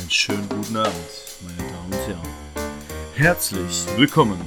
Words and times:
Einen 0.00 0.10
schönen 0.10 0.48
guten 0.48 0.76
Abend, 0.78 0.94
meine 1.42 1.70
Damen 1.70 1.92
und 1.92 2.08
Herren. 2.08 2.28
Herzlich 3.14 3.84
willkommen 3.96 4.40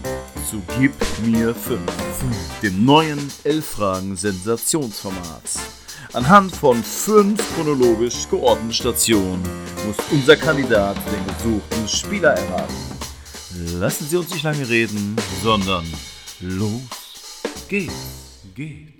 zu 0.49 0.63
Gib 0.79 0.93
mir 1.23 1.53
5, 1.53 1.79
dem 2.63 2.83
neuen 2.83 3.31
11 3.43 3.63
Fragen 3.63 4.15
Sensationsformat. 4.15 5.43
Anhand 6.13 6.55
von 6.55 6.83
fünf 6.83 7.39
chronologisch 7.53 8.27
geordneten 8.29 8.73
Stationen 8.73 9.43
muss 9.85 9.97
unser 10.11 10.37
Kandidat 10.37 10.97
den 10.97 11.35
gesuchten 11.35 11.87
Spieler 11.87 12.31
erraten. 12.31 12.75
Lassen 13.79 14.07
Sie 14.07 14.17
uns 14.17 14.31
nicht 14.31 14.43
lange 14.43 14.67
reden, 14.67 15.15
sondern 15.43 15.85
los 16.39 16.81
geht's, 17.67 17.93
geht's. 18.55 18.92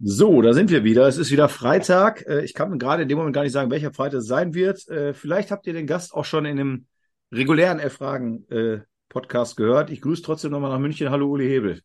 So, 0.00 0.42
da 0.42 0.52
sind 0.52 0.70
wir 0.70 0.84
wieder. 0.84 1.08
Es 1.08 1.18
ist 1.18 1.32
wieder 1.32 1.48
Freitag. 1.48 2.24
Äh, 2.26 2.44
Ich 2.44 2.54
kann 2.54 2.78
gerade 2.78 3.02
in 3.02 3.08
dem 3.08 3.18
Moment 3.18 3.34
gar 3.34 3.42
nicht 3.42 3.52
sagen, 3.52 3.70
welcher 3.70 3.92
Freitag 3.92 4.20
es 4.20 4.26
sein 4.26 4.54
wird. 4.54 4.86
Äh, 4.88 5.12
Vielleicht 5.12 5.50
habt 5.50 5.66
ihr 5.66 5.72
den 5.72 5.86
Gast 5.86 6.14
auch 6.14 6.24
schon 6.24 6.44
in 6.44 6.56
dem 6.56 6.86
regulären 7.32 7.80
Erfragen-Podcast 7.80 9.56
gehört. 9.56 9.90
Ich 9.90 10.00
grüße 10.00 10.22
trotzdem 10.22 10.52
nochmal 10.52 10.70
nach 10.70 10.78
München. 10.78 11.10
Hallo, 11.10 11.26
Uli 11.28 11.48
Hebel. 11.48 11.82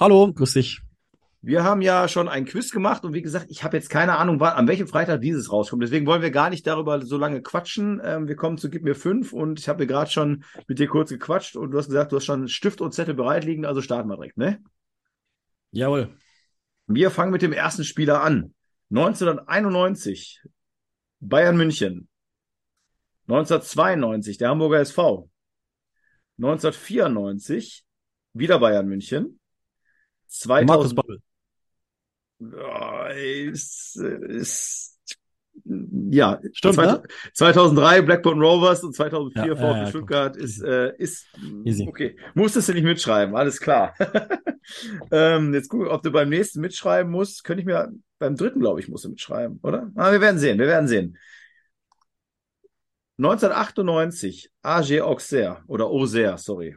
Hallo, 0.00 0.32
grüß 0.32 0.54
dich. 0.54 0.80
Wir 1.42 1.62
haben 1.62 1.80
ja 1.80 2.08
schon 2.08 2.28
ein 2.28 2.44
Quiz 2.44 2.72
gemacht 2.72 3.04
und 3.04 3.12
wie 3.14 3.22
gesagt, 3.22 3.46
ich 3.50 3.62
habe 3.62 3.76
jetzt 3.76 3.88
keine 3.88 4.16
Ahnung, 4.16 4.40
wann, 4.40 4.54
an 4.54 4.66
welchem 4.66 4.88
Freitag 4.88 5.20
dieses 5.20 5.52
rauskommt. 5.52 5.84
Deswegen 5.84 6.06
wollen 6.06 6.22
wir 6.22 6.32
gar 6.32 6.50
nicht 6.50 6.66
darüber 6.66 7.00
so 7.02 7.18
lange 7.18 7.40
quatschen. 7.40 8.00
Ähm, 8.02 8.26
Wir 8.26 8.34
kommen 8.34 8.58
zu 8.58 8.68
Gib 8.68 8.82
mir 8.82 8.96
fünf 8.96 9.32
und 9.32 9.60
ich 9.60 9.68
habe 9.68 9.78
mir 9.84 9.86
gerade 9.86 10.10
schon 10.10 10.42
mit 10.66 10.80
dir 10.80 10.88
kurz 10.88 11.10
gequatscht 11.10 11.54
und 11.54 11.70
du 11.70 11.78
hast 11.78 11.86
gesagt, 11.86 12.10
du 12.10 12.16
hast 12.16 12.24
schon 12.24 12.48
Stift 12.48 12.80
und 12.80 12.92
Zettel 12.94 13.14
bereit 13.14 13.44
liegen, 13.44 13.64
also 13.64 13.80
starten 13.80 14.08
wir 14.08 14.16
direkt, 14.16 14.38
ne? 14.38 14.58
Jawohl. 15.70 16.16
Wir 16.86 17.10
fangen 17.10 17.32
mit 17.32 17.42
dem 17.42 17.52
ersten 17.52 17.84
Spieler 17.84 18.22
an. 18.22 18.54
1991 18.90 20.42
Bayern 21.20 21.56
München. 21.56 22.08
1992 23.28 24.38
der 24.38 24.50
Hamburger 24.50 24.80
SV. 24.80 25.28
1994 26.38 27.84
wieder 28.32 28.58
Bayern 28.60 28.86
München. 28.86 29.40
Markus 30.44 30.92
2000 30.92 30.96
Babbel. 30.96 31.22
Ja, 32.38 33.08
ist, 33.08 33.96
ist, 33.96 34.95
ja, 35.64 36.40
Stimmt, 36.52 36.74
Zweit- 36.74 37.02
ne? 37.02 37.08
2003 37.32 38.02
Blackburn 38.02 38.40
Rovers 38.40 38.84
und 38.84 38.94
2004 38.94 39.46
Ja, 39.46 39.56
VfB 39.56 39.78
ja, 39.78 39.86
Stuttgart 39.86 40.36
ist, 40.36 40.62
äh, 40.62 40.94
ist, 40.98 41.26
Easy. 41.64 41.86
okay. 41.88 42.16
Musstest 42.34 42.68
du 42.68 42.74
nicht 42.74 42.84
mitschreiben, 42.84 43.34
alles 43.34 43.60
klar. 43.60 43.94
ähm, 45.10 45.54
jetzt 45.54 45.68
gucken, 45.68 45.88
ob 45.88 46.02
du 46.02 46.10
beim 46.10 46.28
nächsten 46.28 46.60
mitschreiben 46.60 47.10
musst. 47.10 47.44
Könnte 47.44 47.60
ich 47.60 47.66
mir, 47.66 47.92
beim 48.18 48.36
dritten, 48.36 48.60
glaube 48.60 48.80
ich, 48.80 48.88
musst 48.88 49.04
du 49.04 49.08
mitschreiben, 49.10 49.58
oder? 49.62 49.90
Ah, 49.96 50.12
wir 50.12 50.20
werden 50.20 50.38
sehen, 50.38 50.58
wir 50.58 50.66
werden 50.66 50.88
sehen. 50.88 51.18
1998 53.18 54.50
AG 54.62 55.00
Auxerre 55.00 55.62
oder 55.66 55.86
Auxerre, 55.86 56.36
sorry. 56.38 56.76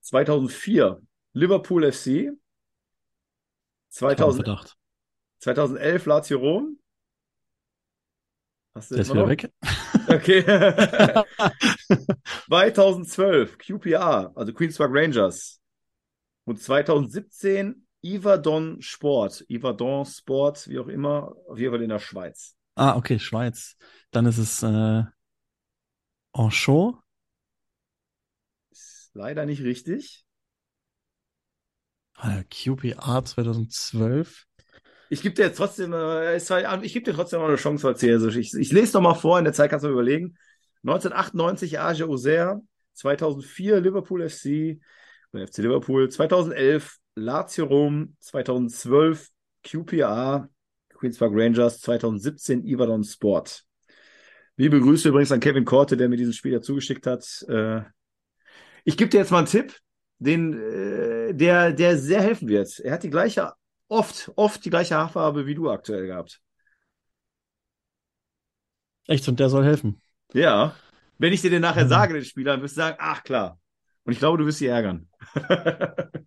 2004 0.00 1.00
Liverpool 1.32 1.90
FC. 1.92 2.06
Ich 2.06 2.26
habe 4.02 4.16
2000, 4.16 4.44
Verdacht. 4.46 4.76
2011 5.38 6.06
Lazio 6.06 6.38
Rom. 6.38 6.78
Hast 8.74 8.90
du 8.90 8.94
Der 8.94 9.02
ist 9.02 9.10
wieder 9.10 9.22
noch? 9.22 9.28
weg. 9.28 9.52
Okay. 10.08 10.42
2012 12.48 13.58
QPR, 13.58 14.32
also 14.34 14.52
Queens 14.52 14.76
Park 14.78 14.90
Rangers. 14.92 15.60
Und 16.44 16.60
2017 16.60 17.86
Yverdon 18.04 18.80
Sport. 18.80 19.44
Yverdon 19.50 20.04
Sport, 20.06 20.68
wie 20.68 20.78
auch 20.78 20.88
immer, 20.88 21.34
auf 21.48 21.58
jeden 21.58 21.72
Fall 21.72 21.82
in 21.82 21.90
der 21.90 21.98
Schweiz. 21.98 22.56
ah, 22.76 22.96
okay, 22.96 23.18
Schweiz. 23.18 23.76
Dann 24.10 24.26
ist 24.26 24.38
es 24.38 24.62
äh, 24.62 25.02
Anchot. 26.32 26.96
Ist 28.70 29.10
leider 29.14 29.46
nicht 29.46 29.62
richtig. 29.62 30.24
QPR 32.50 33.24
2012. 33.24 34.46
Ich 35.12 35.22
gebe 35.22 35.34
dir 35.34 35.46
jetzt 35.46 35.56
trotzdem, 35.56 35.92
äh, 35.92 36.36
ich 36.36 36.92
gebe 36.92 37.04
dir 37.04 37.14
trotzdem 37.14 37.40
mal 37.40 37.48
eine 37.48 37.56
Chance 37.56 37.88
erzählen. 37.88 38.14
Also 38.22 38.28
ich, 38.38 38.54
ich 38.54 38.70
lese 38.70 38.92
doch 38.92 39.00
mal 39.00 39.14
vor, 39.14 39.38
in 39.38 39.44
der 39.44 39.52
Zeit 39.52 39.68
kannst 39.68 39.82
du 39.84 39.88
mal 39.88 39.94
überlegen. 39.94 40.36
1998 40.84 41.80
AG 41.80 42.02
Auxerre, 42.04 42.62
2004 42.94 43.80
Liverpool 43.80 44.28
FC, 44.28 44.80
FC 45.32 45.58
Liverpool, 45.58 46.08
2011 46.08 46.96
Lazio 47.16 47.64
Rom, 47.66 48.16
2012 48.20 49.28
QPR, 49.64 50.48
Queens 50.94 51.18
Park 51.18 51.32
Rangers, 51.34 51.80
2017 51.80 52.64
Iverdon 52.64 53.02
Sport. 53.02 53.64
Liebe 54.56 54.80
Grüße 54.80 55.08
übrigens 55.08 55.32
an 55.32 55.40
Kevin 55.40 55.64
Korte, 55.64 55.96
der 55.96 56.08
mir 56.08 56.16
diesen 56.16 56.34
Spieler 56.34 56.62
zugeschickt 56.62 57.06
hat. 57.06 57.44
Äh, 57.48 57.82
Ich 58.84 58.96
gebe 58.96 59.10
dir 59.10 59.18
jetzt 59.18 59.30
mal 59.30 59.38
einen 59.38 59.46
Tipp, 59.46 59.74
den, 60.18 60.54
äh, 60.54 61.34
der, 61.34 61.72
der 61.72 61.98
sehr 61.98 62.22
helfen 62.22 62.48
wird. 62.48 62.78
Er 62.80 62.92
hat 62.94 63.02
die 63.02 63.10
gleiche 63.10 63.52
oft, 63.90 64.32
oft 64.36 64.64
die 64.64 64.70
gleiche 64.70 64.96
Haarfarbe 64.96 65.46
wie 65.46 65.54
du 65.54 65.70
aktuell 65.70 66.06
gehabt. 66.06 66.40
Echt, 69.08 69.28
und 69.28 69.38
der 69.40 69.50
soll 69.50 69.64
helfen. 69.64 70.00
Ja. 70.32 70.74
Wenn 71.18 71.32
ich 71.32 71.42
dir 71.42 71.50
den 71.50 71.62
nachher 71.62 71.82
Hm. 71.82 71.88
sage, 71.88 72.14
den 72.14 72.24
Spieler, 72.24 72.52
dann 72.52 72.62
wirst 72.62 72.76
du 72.76 72.80
sagen, 72.80 72.96
ach 73.00 73.22
klar. 73.24 73.58
Und 74.04 74.12
ich 74.12 74.18
glaube, 74.18 74.38
du 74.38 74.46
wirst 74.46 74.58
sie 74.58 74.66
ärgern. 74.66 75.08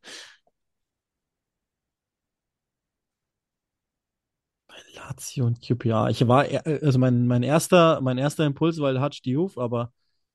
Bei 4.68 4.76
Lazio 4.96 5.46
und 5.46 5.62
QPR. 5.62 6.10
Ich 6.10 6.28
war, 6.28 6.50
äh, 6.50 6.80
also 6.84 7.00
mein, 7.00 7.28
mein 7.28 7.44
erster, 7.44 8.02
mein 8.02 8.18
erster 8.18 8.46
Impuls 8.46 8.80
war 8.80 9.00
Hadj 9.00 9.22
Diouf, 9.24 9.58
aber 9.58 9.92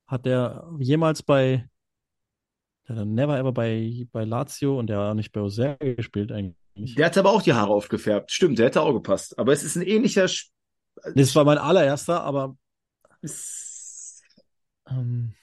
hat 0.06 0.26
der 0.26 0.68
jemals 0.80 1.22
bei, 1.22 1.68
der 2.88 2.96
hat 2.96 3.06
never 3.06 3.38
ever 3.38 3.52
bei, 3.52 4.06
bei 4.12 4.24
Lazio 4.24 4.78
und 4.78 4.88
der 4.88 4.98
hat 4.98 5.10
auch 5.10 5.14
nicht 5.14 5.32
bei 5.32 5.40
Auxerre 5.40 5.94
gespielt 5.96 6.32
eigentlich. 6.32 6.56
Der 6.78 7.06
hat 7.06 7.18
aber 7.18 7.30
auch 7.32 7.42
die 7.42 7.52
Haare 7.52 7.72
aufgefärbt. 7.72 8.30
Stimmt, 8.30 8.58
der 8.58 8.66
hätte 8.66 8.82
auch 8.82 8.92
gepasst. 8.92 9.38
Aber 9.38 9.52
es 9.52 9.62
ist 9.62 9.76
ein 9.76 9.82
ähnlicher. 9.82 10.24
Sp- 10.28 10.50
Das 11.14 11.34
war 11.34 11.44
mein 11.44 11.58
allererster, 11.58 12.22
aber 12.22 12.56
ist- 13.22 14.22
ähm, 14.88 15.34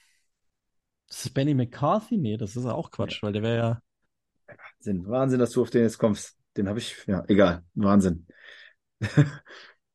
das 1.07 1.25
ist 1.25 1.33
Benny 1.33 1.53
McCarthy? 1.53 2.17
Nee, 2.17 2.37
das 2.37 2.55
ist 2.55 2.65
auch 2.65 2.91
Quatsch, 2.91 3.21
weil 3.23 3.33
der 3.33 3.43
wäre 3.43 3.57
ja. 3.57 3.81
Wahnsinn, 4.47 5.07
Wahnsinn, 5.07 5.39
dass 5.39 5.51
du 5.51 5.61
auf 5.61 5.69
den 5.69 5.83
jetzt 5.83 5.97
kommst. 5.97 6.37
Den 6.57 6.69
habe 6.69 6.79
ich, 6.79 6.95
ja, 7.07 7.23
egal. 7.27 7.63
Wahnsinn. 7.73 8.27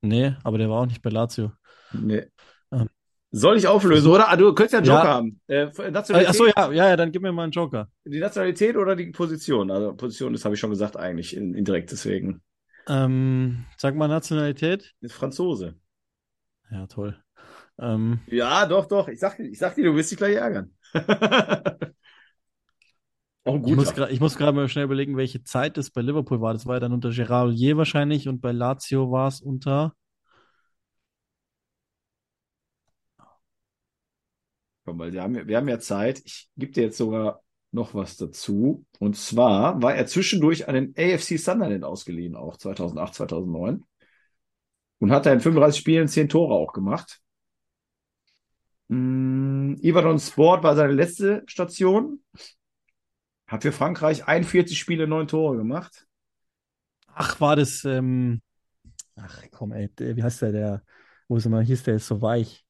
Nee, 0.02 0.34
aber 0.44 0.58
der 0.58 0.70
war 0.70 0.80
auch 0.82 0.86
nicht 0.86 1.02
bei 1.02 1.10
Lazio. 1.10 1.52
Nee. 1.92 2.26
Ähm. 2.72 2.88
Soll 3.32 3.56
ich 3.58 3.68
auflösen, 3.68 4.10
oder? 4.10 4.28
Ah, 4.28 4.36
du 4.36 4.52
könntest 4.54 4.72
ja 4.72 4.78
einen 4.78 4.86
Joker 4.88 5.04
Ja. 5.04 5.14
haben. 5.14 5.40
Äh, 5.46 5.54
Äh, 5.62 5.90
Nationalität, 5.90 6.28
Achso, 6.30 6.46
ja, 6.46 6.72
ja, 6.72 6.88
ja, 6.90 6.96
dann 6.96 7.12
gib 7.12 7.22
mir 7.22 7.30
mal 7.32 7.44
einen 7.44 7.52
Joker. 7.52 7.88
Die 8.04 8.18
Nationalität 8.18 8.76
oder 8.76 8.96
die 8.96 9.06
Position? 9.12 9.70
Also 9.70 9.94
Position, 9.94 10.32
das 10.32 10.44
habe 10.44 10.54
ich 10.54 10.60
schon 10.60 10.70
gesagt 10.70 10.96
eigentlich, 10.96 11.36
in- 11.36 11.54
indirekt 11.54 11.92
deswegen. 11.92 12.42
Ähm, 12.88 13.66
sag 13.76 13.94
mal 13.94 14.08
Nationalität. 14.08 14.94
Ist 15.00 15.12
Franzose. 15.14 15.76
Ja, 16.72 16.86
toll. 16.86 17.16
Ähm, 17.78 18.20
Ja, 18.26 18.66
doch, 18.66 18.86
doch. 18.86 19.08
Ich 19.08 19.20
sag, 19.20 19.38
ich 19.38 19.58
sag 19.58 19.74
dir, 19.76 19.84
du 19.84 19.94
wirst 19.94 20.10
dich 20.10 20.18
gleich 20.18 20.36
ärgern. 20.36 20.74
Auch 23.44 23.54
ein 23.54 23.64
ich 23.66 23.74
muss 23.74 23.94
guter. 23.94 24.06
gra- 24.06 24.10
ich 24.10 24.20
muss 24.20 24.36
gerade 24.36 24.52
mal 24.52 24.68
schnell 24.68 24.84
überlegen, 24.84 25.16
welche 25.16 25.42
Zeit 25.42 25.76
das 25.76 25.90
bei 25.90 26.02
Liverpool 26.02 26.40
war. 26.40 26.52
Das 26.52 26.66
war 26.66 26.74
ja 26.76 26.80
dann 26.80 26.92
unter 26.92 27.10
Gerard 27.10 27.46
Houllier 27.48 27.76
wahrscheinlich 27.76 28.28
und 28.28 28.40
bei 28.40 28.52
Lazio 28.52 29.10
war 29.10 29.28
es 29.28 29.40
unter. 29.40 29.94
Komm, 34.90 34.98
weil 34.98 35.12
wir 35.12 35.22
haben, 35.22 35.36
ja- 35.36 35.46
wir 35.46 35.56
haben 35.56 35.68
ja 35.68 35.78
Zeit. 35.78 36.20
Ich 36.24 36.50
gebe 36.56 36.72
dir 36.72 36.82
jetzt 36.82 36.96
sogar 36.98 37.44
noch 37.70 37.94
was 37.94 38.16
dazu. 38.16 38.84
Und 38.98 39.16
zwar 39.16 39.80
war 39.80 39.94
er 39.94 40.06
zwischendurch 40.06 40.66
an 40.66 40.74
den 40.74 40.94
AFC 40.98 41.36
Sunderland 41.36 41.84
ausgeliehen, 41.84 42.34
auch 42.34 42.56
2008, 42.56 43.14
2009. 43.14 43.84
Und 44.98 45.12
hat 45.12 45.26
da 45.26 45.32
in 45.32 45.38
35 45.38 45.80
Spielen 45.80 46.08
10 46.08 46.28
Tore 46.28 46.54
auch 46.54 46.72
gemacht. 46.72 47.20
Mm, 48.88 49.76
Sport 50.18 50.64
war 50.64 50.74
seine 50.74 50.92
letzte 50.92 51.44
Station. 51.46 52.20
Hat 53.46 53.62
für 53.62 53.70
Frankreich 53.70 54.26
41 54.26 54.76
Spiele, 54.76 55.06
9 55.06 55.28
Tore 55.28 55.56
gemacht. 55.56 56.08
Ach, 57.14 57.40
war 57.40 57.54
das. 57.54 57.84
Ähm, 57.84 58.42
ach 59.14 59.40
komm, 59.52 59.70
ey, 59.70 59.88
wie 59.96 60.22
heißt 60.22 60.42
der, 60.42 60.50
der, 60.50 60.82
wo 61.28 61.36
es 61.36 61.46
immer 61.46 61.62
hieß, 61.62 61.84
der 61.84 61.94
ist 61.94 62.08
so 62.08 62.20
weich. 62.20 62.64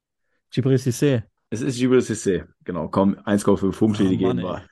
Djibril 0.52 0.76
Cissé. 0.76 1.29
Es 1.50 1.60
ist 1.60 1.78
Gilles 1.78 2.08
Cissé. 2.08 2.44
Genau, 2.64 2.88
komm, 2.88 3.16
1,5 3.24 3.78
Punkte, 3.78 4.04
die 4.08 4.16
Oh, 4.16 4.20
Mann, 4.22 4.36
geben 4.38 4.42
wir. 4.42 4.64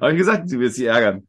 Habe 0.00 0.12
ich 0.12 0.18
gesagt, 0.18 0.50
du 0.50 0.58
wirst 0.60 0.76
sie 0.76 0.86
ärgern. 0.86 1.26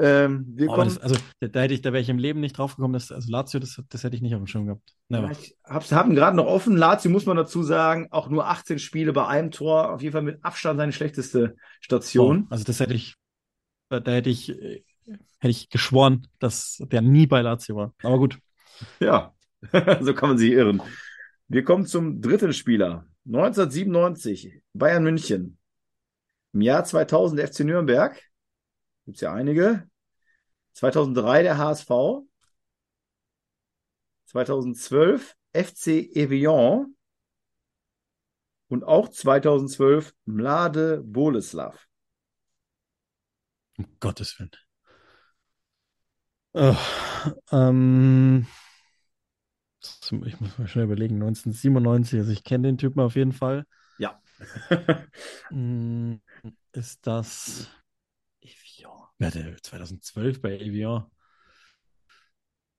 Ähm, 0.00 0.46
wir 0.54 0.68
Oh, 0.68 0.74
kommen. 0.74 0.88
das, 0.90 0.98
also, 0.98 1.16
da, 1.40 1.48
da 1.48 1.60
hätte 1.62 1.74
ich, 1.74 1.82
da 1.82 1.92
wäre 1.92 2.00
ich 2.00 2.08
im 2.08 2.18
Leben 2.18 2.38
nicht 2.40 2.56
drauf 2.56 2.76
gekommen, 2.76 2.92
dass, 2.94 3.10
also 3.10 3.30
Lazio, 3.32 3.58
das, 3.58 3.82
das 3.88 4.04
hätte 4.04 4.14
ich 4.14 4.22
nicht 4.22 4.32
auf 4.34 4.40
dem 4.40 4.46
Schirm 4.46 4.66
gehabt. 4.66 4.94
Never. 5.08 5.30
Ich 5.32 5.56
hab's, 5.64 5.90
haben 5.90 6.14
gerade 6.14 6.36
noch 6.36 6.46
offen. 6.46 6.76
Lazio 6.76 7.10
muss 7.10 7.26
man 7.26 7.36
dazu 7.36 7.64
sagen, 7.64 8.06
auch 8.10 8.28
nur 8.28 8.46
18 8.46 8.78
Spiele 8.78 9.12
bei 9.12 9.26
einem 9.26 9.50
Tor. 9.50 9.92
Auf 9.92 10.00
jeden 10.02 10.12
Fall 10.12 10.22
mit 10.22 10.44
Abstand 10.44 10.78
seine 10.78 10.92
schlechteste 10.92 11.54
Oh, 11.56 11.60
Station. 11.80 12.46
also 12.50 12.62
das 12.64 12.78
hätte 12.78 12.94
ich, 12.94 13.16
da, 13.88 14.00
da 14.00 14.12
hätte 14.12 14.30
ich, 14.30 14.50
äh, 14.50 14.84
hätte 15.40 15.50
ich 15.50 15.68
geschworen, 15.68 16.28
dass 16.38 16.78
der 16.92 17.02
nie 17.02 17.26
bei 17.26 17.42
Lazio 17.42 17.76
war. 17.76 17.94
Aber 18.02 18.18
gut. 18.18 18.38
Ja, 19.00 19.34
so 20.00 20.14
kann 20.14 20.30
man 20.30 20.38
sich 20.38 20.52
irren. 20.52 20.80
Wir 21.48 21.64
kommen 21.64 21.86
zum 21.86 22.20
dritten 22.20 22.52
Spieler. 22.52 23.06
1997, 23.24 24.62
Bayern 24.74 25.02
München. 25.02 25.58
Im 26.52 26.60
Jahr 26.60 26.84
2000 26.84 27.40
FC 27.40 27.60
Nürnberg. 27.60 28.22
Gibt 29.06 29.16
es 29.16 29.22
ja 29.22 29.32
einige. 29.32 29.88
2003 30.74 31.42
der 31.42 31.56
HSV. 31.56 31.88
2012 34.26 35.36
FC 35.54 36.14
Evian. 36.14 36.94
Und 38.68 38.84
auch 38.84 39.08
2012 39.08 40.14
Mlade 40.26 41.02
Boleslav. 41.02 41.88
Um 43.78 43.86
Gottes 44.00 44.38
Willen. 44.38 44.50
Oh, 46.52 46.76
ähm, 47.52 48.46
ich 50.24 50.40
muss 50.40 50.58
mal 50.58 50.66
schnell 50.68 50.84
überlegen, 50.84 51.18
1997, 51.18 52.18
also 52.20 52.32
ich 52.32 52.44
kenne 52.44 52.68
den 52.68 52.78
Typen 52.78 53.00
auf 53.00 53.16
jeden 53.16 53.32
Fall. 53.32 53.64
Ja. 53.98 54.20
Mm, 55.50 56.16
Ist 56.72 57.06
das 57.06 57.68
Evian? 58.40 59.08
Ja, 59.18 59.30
der 59.30 59.56
2012 59.62 60.40
bei 60.42 60.58
Evian. 60.58 61.06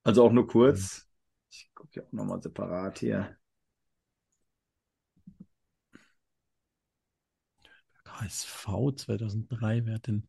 Also 0.04 0.24
auch 0.25 0.31
nur 0.31 0.48
kurz. 0.48 1.07
Ich 1.51 1.69
gucke 1.74 2.00
ja 2.01 2.06
auch 2.06 2.12
nochmal 2.12 2.42
separat 2.42 3.00
hier. 3.00 3.38
HSV 8.06 8.92
2003, 8.95 9.86
wer 9.86 9.95
hat 9.95 10.07
denn? 10.07 10.28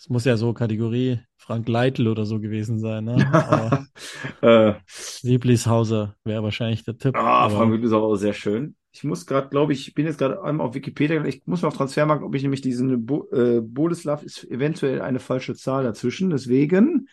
Das 0.00 0.08
muss 0.08 0.24
ja 0.24 0.38
so 0.38 0.54
Kategorie 0.54 1.20
Frank 1.36 1.68
Leitl 1.68 2.08
oder 2.08 2.24
so 2.24 2.40
gewesen 2.40 2.78
sein, 2.78 3.04
ne? 3.04 3.86
Äh, 4.42 4.72
Lieblingshauser 5.20 6.16
wäre 6.24 6.42
wahrscheinlich 6.42 6.82
der 6.84 6.96
Tipp. 6.96 7.14
ah, 7.14 7.40
aber 7.40 7.56
Frank 7.56 7.84
aber 7.84 8.06
auch 8.06 8.16
sehr 8.16 8.32
schön. 8.32 8.74
Ich 8.92 9.04
muss 9.04 9.26
gerade, 9.26 9.50
glaube 9.50 9.74
ich, 9.74 9.88
ich 9.88 9.94
bin 9.94 10.06
jetzt 10.06 10.16
gerade 10.16 10.42
einmal 10.42 10.66
auf 10.66 10.74
Wikipedia, 10.74 11.22
ich 11.26 11.42
muss 11.44 11.60
mal 11.60 11.68
auf 11.68 11.76
Transfermarkt, 11.76 12.24
ob 12.24 12.34
ich 12.34 12.40
nämlich 12.40 12.62
diesen 12.62 13.04
Bo 13.04 13.28
äh, 13.30 13.60
Boleslav 13.60 14.22
ist 14.22 14.44
eventuell 14.50 15.02
eine 15.02 15.20
falsche 15.20 15.54
Zahl 15.54 15.84
dazwischen. 15.84 16.30
Deswegen 16.30 17.06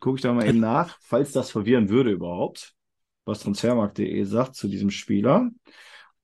gucke 0.00 0.16
ich 0.16 0.22
da 0.22 0.32
mal 0.32 0.48
eben 0.48 0.58
nach, 0.58 0.98
falls 1.00 1.30
das 1.30 1.52
verwirren 1.52 1.88
würde 1.88 2.10
überhaupt, 2.10 2.74
was 3.24 3.38
transfermarkt.de 3.38 4.24
sagt 4.24 4.56
zu 4.56 4.66
diesem 4.66 4.90
Spieler. 4.90 5.48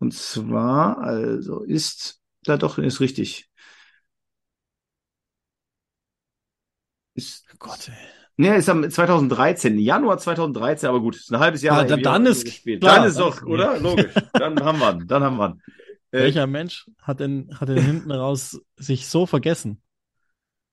Und 0.01 0.15
zwar, 0.15 0.99
also 0.99 1.62
ist, 1.62 2.21
da 2.43 2.56
doch, 2.56 2.79
ist 2.79 3.01
richtig. 3.01 3.49
Ist, 7.15 7.47
Oh 7.53 7.57
Gott, 7.59 7.89
ey. 7.89 7.95
ne, 8.37 8.57
ist 8.57 8.69
am 8.69 8.89
2013, 8.89 9.79
Januar 9.79 10.19
2013, 10.19 10.89
aber 10.89 11.01
gut, 11.01 11.17
ist 11.17 11.33
ein 11.33 11.39
halbes 11.39 11.63
Jahr 11.63 11.79
Ah, 11.79 11.83
bei 11.83 11.89
dann- 11.89 12.03
dann 12.03 12.27
ist 12.27 12.45
gespielt. 12.45 12.81
klar, 12.81 12.97
Dann 13.01 13.09
ist 13.09 13.19
doch, 13.19 13.43
oder? 13.47 13.79
Logisch. 13.81 14.13
Dann 14.33 14.61
haben 14.63 14.79
wir 14.79 14.93
dann 15.07 15.23
haben 15.23 15.37
wir. 15.39 15.57
Äh, 16.11 16.25
Welcher 16.25 16.47
Mensch 16.47 16.87
hat 17.03 17.21
denn, 17.21 17.51
hat 17.59 17.69
denn 17.69 17.79
hinten 17.79 18.11
raus 18.13 18.61
sich 18.77 19.07
so 19.09 19.27
vergessen? 19.27 19.81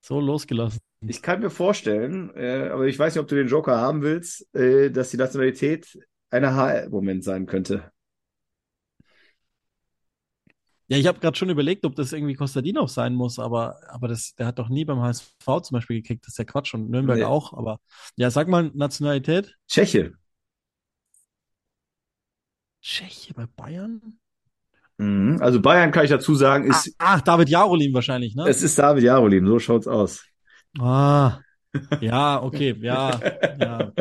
So 0.02 0.20
losgelassen? 0.20 0.80
Ich 1.08 1.22
kann 1.22 1.40
mir 1.42 1.50
vorstellen, 1.50 2.32
äh, 2.36 2.70
aber 2.72 2.86
ich 2.88 2.98
weiß 2.98 3.16
nicht, 3.16 3.22
ob 3.22 3.28
du 3.28 3.36
den 3.36 3.48
Joker 3.48 3.78
haben 3.78 4.02
willst, 4.02 4.48
äh, 4.56 4.90
dass 4.92 5.10
die 5.12 5.18
Nationalität 5.18 5.98
eine 6.30 6.56
HL-Moment 6.56 7.24
sein 7.24 7.46
könnte. 7.46 7.92
Ja, 10.92 10.98
ich 10.98 11.08
habe 11.08 11.20
gerade 11.20 11.38
schon 11.38 11.50
überlegt, 11.50 11.86
ob 11.86 11.96
das 11.96 12.12
irgendwie 12.12 12.34
Kostadinov 12.34 12.90
sein 12.92 13.14
muss, 13.16 13.40
aber, 13.40 13.78
aber 13.88 14.10
das, 14.10 14.36
der 14.36 14.46
hat 14.48 14.60
doch 14.60 14.68
nie 14.68 14.84
beim 14.84 15.00
HSV 15.02 15.32
zum 15.46 15.76
Beispiel 15.76 16.02
gekickt. 16.02 16.26
Das 16.26 16.34
ist 16.34 16.38
ja 16.38 16.44
Quatsch 16.44 16.74
und 16.74 16.90
Nürnberg 16.90 17.18
Nee. 17.18 17.24
auch. 17.24 17.54
Aber 17.54 17.80
ja, 18.18 18.30
sag 18.30 18.50
mal 18.50 18.70
Nationalität. 18.74 19.56
Tscheche. 19.70 20.14
Tscheche 22.82 23.34
bei 23.34 23.46
Bayern? 23.48 24.20
Mhm. 24.98 25.38
Also 25.42 25.62
Bayern 25.62 25.92
kann 25.92 26.04
ich 26.04 26.12
dazu 26.12 26.36
sagen, 26.36 26.66
ist, 26.66 26.94
Ach, 27.00 27.22
David 27.22 27.50
Jarolin 27.50 27.94
wahrscheinlich, 27.94 28.36
ne? 28.36 28.44
es 28.50 28.62
ist 28.62 28.78
David 28.78 29.04
Jarolim, 29.04 29.48
so 29.48 29.60
schaut's 29.60 29.88
aus. 29.88 30.26
Ah, 30.80 31.40
ja, 32.02 32.42
okay, 32.44 32.76
ja, 32.82 33.20
ja. 33.60 33.92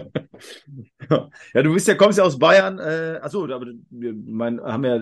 Ja, 1.54 1.62
du 1.62 1.72
bist 1.72 1.88
ja, 1.88 1.94
kommst 1.94 2.18
ja 2.18 2.24
aus 2.24 2.38
Bayern, 2.38 2.78
äh, 2.78 3.18
achso, 3.22 3.44
aber 3.44 3.66
wir 3.90 4.14
mein, 4.14 4.60
haben 4.60 4.84
ja 4.84 4.98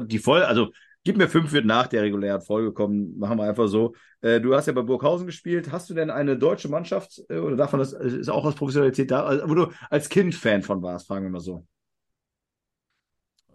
die 0.00 0.18
Voll, 0.18 0.42
also 0.42 0.72
gib 1.04 1.16
mir 1.16 1.28
fünf 1.28 1.52
wird 1.52 1.66
nach 1.66 1.86
der 1.86 2.02
regulären 2.02 2.40
Folge 2.40 2.72
kommen, 2.72 3.18
machen 3.18 3.38
wir 3.38 3.44
einfach 3.44 3.68
so. 3.68 3.94
Äh, 4.22 4.40
du 4.40 4.54
hast 4.54 4.66
ja 4.66 4.72
bei 4.72 4.82
Burghausen 4.82 5.26
gespielt. 5.26 5.70
Hast 5.70 5.88
du 5.90 5.94
denn 5.94 6.10
eine 6.10 6.36
deutsche 6.36 6.68
Mannschaft 6.68 7.20
äh, 7.28 7.38
oder 7.38 7.56
davon 7.56 7.78
das 7.78 7.92
ist 7.92 8.30
auch 8.30 8.44
aus 8.44 8.54
Professionalität 8.54 9.10
da, 9.10 9.24
also, 9.24 9.48
wo 9.48 9.54
du 9.54 9.66
als 9.90 10.08
Kind 10.08 10.34
Fan 10.34 10.62
von 10.62 10.82
warst, 10.82 11.06
fragen 11.06 11.26
wir 11.26 11.30
mal 11.30 11.40
so. 11.40 11.66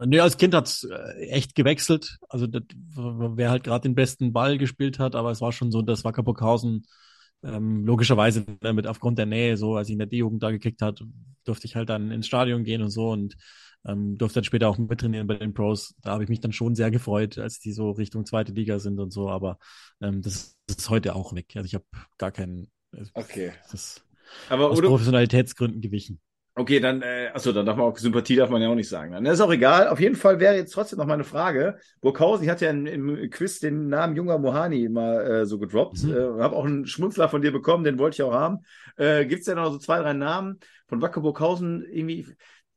Nee, 0.06 0.22
als 0.22 0.38
Kind 0.38 0.54
hat's 0.54 0.86
äh, 0.86 1.28
echt 1.28 1.56
gewechselt. 1.56 2.20
Also 2.30 2.48
das, 2.48 2.64
wer 2.96 3.50
halt 3.50 3.64
gerade 3.64 3.82
den 3.82 3.96
besten 3.96 4.32
Ball 4.32 4.58
gespielt 4.58 4.98
hat, 5.00 5.16
aber 5.16 5.32
es 5.32 5.42
war 5.42 5.52
schon 5.52 5.72
so, 5.72 5.82
dass 5.82 6.06
Wacker 6.06 6.24
Burghausen 6.24 6.86
ähm, 7.44 7.86
logischerweise 7.86 8.46
damit 8.62 8.88
aufgrund 8.88 9.18
der 9.18 9.26
Nähe, 9.26 9.58
so 9.58 9.76
als 9.76 9.90
ich 9.90 9.94
in 9.94 10.00
der 10.00 10.08
D-Jugend 10.08 10.44
da 10.44 10.52
gekickt 10.52 10.82
hat, 10.82 11.04
durfte 11.44 11.66
ich 11.66 11.76
halt 11.76 11.90
dann 11.90 12.12
ins 12.12 12.28
Stadion 12.28 12.64
gehen 12.64 12.82
und 12.82 12.90
so 12.90 13.10
und 13.10 13.36
ähm, 13.86 14.18
durfte 14.18 14.36
dann 14.36 14.44
später 14.44 14.68
auch 14.70 14.78
mittrainieren 14.78 15.28
bei 15.28 15.36
den 15.36 15.54
Pros. 15.54 15.96
Da 16.02 16.12
habe 16.12 16.24
ich 16.24 16.30
mich 16.30 16.40
dann 16.42 16.52
schon 16.54 16.76
sehr 16.76 16.92
gefreut, 16.92 17.38
als 17.38 17.60
die 17.60 17.72
so 17.72 17.92
Richtung 17.92 18.26
zweite 18.26 18.52
Liga 18.54 18.80
sind 18.80 19.00
und 19.00 19.12
so, 19.12 19.30
aber 19.30 19.58
ähm, 20.02 20.22
das 20.22 20.58
ist 20.68 20.90
heute 20.90 21.16
auch 21.16 21.34
weg. 21.34 21.54
Also 21.56 21.66
ich 21.66 21.76
habe 21.76 21.86
gar 22.18 22.32
keinen, 22.32 22.70
äh, 22.94 23.06
Okay. 23.14 23.54
das 23.72 24.04
Aber 24.48 24.70
aus 24.70 24.82
Professionalitätsgründen 24.82 25.82
gewichen. 25.82 26.20
okay, 26.56 26.80
dann, 26.82 27.02
äh, 27.02 27.30
achso, 27.34 27.54
dann 27.54 27.66
darf 27.66 27.78
man 27.78 27.86
auch 27.86 27.98
Sympathie 27.98 28.36
darf 28.36 28.50
man 28.50 28.62
ja 28.62 28.68
auch 28.70 28.76
nicht 28.76 28.90
sagen. 28.90 29.14
Dann 29.14 29.26
ist 29.26 29.40
auch 29.40 29.52
egal. 29.52 29.88
Auf 29.88 30.00
jeden 30.02 30.16
Fall 30.16 30.40
wäre 30.42 30.56
jetzt 30.56 30.72
trotzdem 30.74 31.00
noch 31.00 31.06
meine 31.06 31.24
Frage. 31.24 31.78
Burghausen, 32.02 32.44
ich 32.44 32.50
hatte 32.50 32.66
ja 32.66 32.72
im, 32.72 32.86
im 32.86 33.30
Quiz 33.30 33.60
den 33.60 33.88
Namen 33.88 34.16
Junger 34.18 34.38
Mohani 34.38 34.90
mal 34.90 35.22
äh, 35.42 35.46
so 35.46 35.58
gedroppt. 35.58 36.04
Mhm. 36.04 36.12
Äh, 36.12 36.42
habe 36.42 36.56
auch 36.58 36.66
einen 36.66 36.86
Schmunzler 36.86 37.30
von 37.30 37.42
dir 37.42 37.52
bekommen, 37.54 37.86
den 37.86 37.98
wollte 37.98 38.16
ich 38.16 38.24
auch 38.24 38.34
haben. 38.34 38.60
Äh, 38.98 39.26
Gibt 39.26 39.40
es 39.42 39.46
denn 39.46 39.56
noch 39.56 39.72
so 39.72 39.78
zwei, 39.78 40.00
drei 40.00 40.12
Namen 40.14 40.60
von 40.88 41.02
Wacker 41.02 41.22
Burghausen 41.22 41.86
irgendwie? 41.90 42.28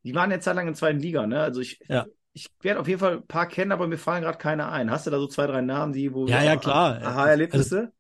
Die 0.05 0.15
waren 0.15 0.31
ja 0.31 0.41
Zeit 0.41 0.57
lang 0.57 0.67
in 0.67 0.73
der 0.73 0.79
zweiten 0.79 0.99
Liga, 1.01 1.27
ne? 1.27 1.41
Also 1.41 1.61
ich, 1.61 1.79
Ja. 1.89 2.07
ich 2.33 2.49
werde 2.61 2.81
auf 2.81 2.89
jeden 2.89 3.01
Fall 3.01 3.19
ein 3.19 3.27
paar 3.27 3.47
kennen, 3.47 3.73
aber 3.73 3.87
mir 3.87 3.99
fallen 3.99 4.23
gerade 4.23 4.39
keine 4.39 4.69
ein. 4.69 4.91
Hast 4.91 5.07
du 5.07 5.11
da 5.11 5.19
so 5.19 5.27
zwei, 5.27 5.47
drei 5.47 5.61
Namen, 5.61 5.93
die 5.93 6.13
wo 6.13 6.27
Ja, 6.27 6.43
ja, 6.43 6.57
klar. 6.57 7.01
Aha-Erlebnisse? 7.03 7.93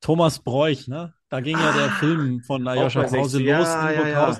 Thomas 0.00 0.38
Bräuch, 0.38 0.86
ne? 0.88 1.14
Da 1.28 1.40
ging 1.40 1.56
ja 1.58 1.72
der 1.72 1.86
Ah, 1.90 1.98
Film 1.98 2.42
von 2.42 2.64
bei 2.64 2.76
Krause 2.76 3.08
60. 3.08 3.44
los 3.44 3.68
Ja, 3.68 3.90
ja, 3.90 4.08
ja. 4.08 4.38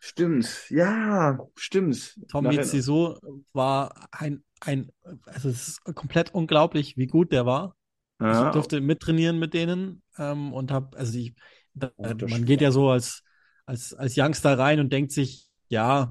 Stimmt, 0.00 0.66
ja, 0.68 1.38
stimmt. 1.56 2.14
Tom 2.28 2.44
Mizziso 2.46 3.18
war 3.52 4.08
ein, 4.12 4.44
ein, 4.60 4.90
also 5.26 5.48
es 5.48 5.68
ist 5.68 5.84
komplett 5.94 6.34
unglaublich, 6.34 6.96
wie 6.96 7.06
gut 7.06 7.32
der 7.32 7.46
war. 7.46 7.76
Ja. 8.20 8.48
Ich 8.48 8.52
durfte 8.52 8.80
mittrainieren 8.80 9.38
mit 9.38 9.54
denen 9.54 10.02
ähm, 10.18 10.52
und 10.52 10.70
habe, 10.70 10.96
also 10.96 11.18
ich, 11.18 11.34
da, 11.74 11.90
Guter 11.96 12.28
man 12.28 12.44
geht 12.44 12.60
ja 12.60 12.70
so 12.70 12.90
als, 12.90 13.22
als, 13.66 13.94
als 13.94 14.14
Youngster 14.16 14.58
rein 14.58 14.80
und 14.80 14.92
denkt 14.92 15.12
sich, 15.12 15.48
ja, 15.68 16.02
äh, 16.04 16.06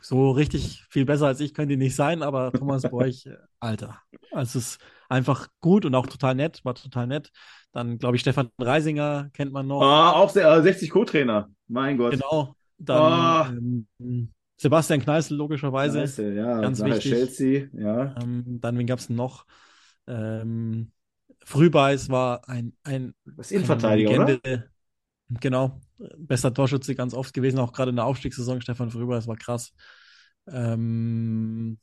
so 0.00 0.30
richtig 0.30 0.84
viel 0.90 1.04
besser 1.04 1.26
als 1.26 1.40
ich 1.40 1.54
könnte 1.54 1.76
die 1.76 1.82
nicht 1.82 1.96
sein, 1.96 2.22
aber 2.22 2.52
Thomas 2.52 2.82
Bräuch, 2.82 3.26
äh, 3.26 3.36
Alter, 3.60 3.98
also 4.32 4.58
es 4.58 4.66
ist 4.74 4.78
einfach 5.08 5.48
gut 5.60 5.84
und 5.84 5.94
auch 5.94 6.06
total 6.06 6.34
nett, 6.34 6.64
war 6.64 6.74
total 6.74 7.06
nett. 7.06 7.30
Dann, 7.72 7.98
glaube 7.98 8.16
ich, 8.16 8.22
Stefan 8.22 8.50
Reisinger 8.58 9.30
kennt 9.32 9.52
man 9.52 9.66
noch. 9.66 9.82
Ah, 9.82 10.12
auch 10.12 10.32
der 10.32 10.48
äh, 10.52 10.62
60 10.62 10.90
Co-Trainer. 10.90 11.50
Mein 11.68 11.98
Gott. 11.98 12.12
Genau. 12.12 12.54
Dann 12.78 13.12
Ah. 13.12 13.48
ähm, 13.50 14.32
Sebastian 14.56 15.00
Kneißl, 15.00 15.34
logischerweise. 15.34 16.06
Du, 16.06 16.34
ja, 16.34 16.60
Ganz 16.60 16.78
nachher 16.78 16.96
wichtig. 16.96 17.12
Chelsea, 17.12 17.68
ja. 17.72 18.14
Ähm, 18.22 18.60
dann, 18.60 18.78
wen 18.78 18.86
gab 18.86 18.98
es 18.98 19.08
noch? 19.10 19.44
Ähm, 20.06 20.92
Frühbeiß 21.44 22.08
war 22.10 22.48
ein, 22.48 22.74
ein 22.84 23.14
Das 23.36 23.50
Innenverteidiger, 23.50 24.10
eine 24.10 24.24
oder? 24.24 24.32
Legende. 24.34 24.70
Genau. 25.40 25.80
Bester 26.18 26.52
Torschütze 26.52 26.94
ganz 26.94 27.14
oft 27.14 27.34
gewesen, 27.34 27.58
auch 27.58 27.72
gerade 27.72 27.90
in 27.90 27.96
der 27.96 28.04
Aufstiegssaison. 28.06 28.60
Stefan 28.60 28.90
Frühbeiß 28.90 29.26
war 29.28 29.36
krass. 29.36 29.72
Ähm, 30.48 31.78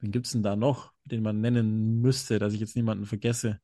wen 0.00 0.10
gibt 0.12 0.26
es 0.26 0.32
denn 0.32 0.42
da 0.42 0.56
noch, 0.56 0.92
den 1.04 1.22
man 1.22 1.40
nennen 1.40 2.00
müsste, 2.00 2.38
dass 2.38 2.54
ich 2.54 2.60
jetzt 2.60 2.76
niemanden 2.76 3.06
vergesse? 3.06 3.60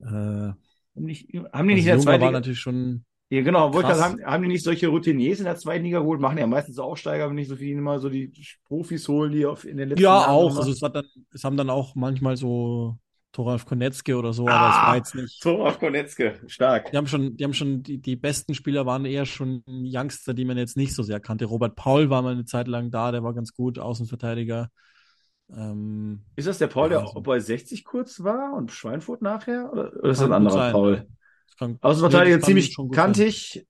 Äh, 0.00 0.52
Haben, 0.94 1.04
nicht, 1.06 1.28
haben 1.52 1.68
die 1.68 1.74
nicht 1.74 1.84
in 1.84 1.86
also 1.86 1.90
der 1.90 1.98
Juncker 1.98 1.98
zweiten 1.98 2.22
war 2.22 2.30
Liga? 2.30 2.32
natürlich 2.32 2.60
schon. 2.60 3.04
Ja, 3.30 3.42
genau. 3.42 3.74
Wollte 3.74 3.94
sagen, 3.96 4.24
haben 4.24 4.42
die 4.42 4.48
nicht 4.48 4.64
solche 4.64 4.88
Routiniers 4.88 5.40
in 5.40 5.46
der 5.46 5.56
zweiten 5.56 5.84
Liga 5.84 6.00
geholt? 6.00 6.20
Machen 6.20 6.38
ja 6.38 6.46
meistens 6.46 6.78
Aufsteiger, 6.78 7.28
wenn 7.28 7.36
nicht 7.36 7.48
so 7.48 7.56
viele 7.56 7.78
immer 7.78 7.98
so 8.00 8.10
die 8.10 8.32
Profis 8.64 9.08
holen, 9.08 9.32
die 9.32 9.46
auf, 9.46 9.64
in 9.64 9.78
den 9.78 9.88
letzten 9.90 10.14
Ja, 10.14 10.18
Jahren 10.18 10.36
auch. 10.36 10.56
Also 10.56 10.70
es 10.72 10.80
hat 10.82 10.94
dann, 10.96 11.06
es 11.32 11.44
haben 11.44 11.56
dann 11.56 11.68
auch 11.70 11.94
manchmal 11.94 12.36
so 12.36 12.98
Toralf 13.32 13.64
Konetzke 13.66 14.16
oder 14.16 14.32
so, 14.32 14.52
aber 14.52 14.68
es 14.68 14.74
Ah, 14.74 14.86
war 14.86 14.96
jetzt 14.96 15.14
nicht. 15.14 15.42
Thomas 15.42 15.78
Konetzke, 15.78 16.40
stark. 16.46 16.92
Die 16.92 16.96
haben 16.98 17.06
schon, 17.06 17.36
die 17.36 17.44
haben 17.44 17.54
schon, 17.54 17.82
die, 17.82 17.98
die 18.00 18.16
besten 18.16 18.54
Spieler 18.54 18.84
waren 18.84 19.04
eher 19.06 19.24
schon 19.24 19.62
Youngster, 19.66 20.34
die 20.34 20.44
man 20.44 20.58
jetzt 20.58 20.76
nicht 20.76 20.94
so 20.94 21.02
sehr 21.02 21.20
kannte. 21.20 21.46
Robert 21.46 21.74
Paul 21.74 22.10
war 22.10 22.20
mal 22.22 22.32
eine 22.34 22.44
Zeit 22.44 22.68
lang 22.68 22.90
da, 22.90 23.12
der 23.12 23.22
war 23.22 23.32
ganz 23.34 23.54
gut, 23.54 23.78
Außenverteidiger. 23.78 24.68
Ähm, 25.50 26.22
Ist 26.36 26.48
das 26.48 26.58
der 26.58 26.66
Paul, 26.66 26.90
der 26.90 27.02
auch 27.06 27.22
bei 27.22 27.40
60 27.40 27.84
kurz 27.84 28.22
war 28.22 28.52
und 28.54 28.70
Schweinfurt 28.72 29.22
nachher? 29.22 29.70
Oder, 29.72 29.92
oder 29.96 30.10
ist 30.10 30.20
das 30.20 30.26
ein 30.28 30.32
anderer 30.32 30.58
sein. 30.58 30.72
Paul? 30.72 31.06
kann, 31.58 31.78
Außenverteidiger 31.80 32.36
nee, 32.38 32.42
ziemlich 32.42 32.72
schon 32.72 32.88
gut 32.88 32.96
sein. 32.96 33.04
kantig. 33.04 33.66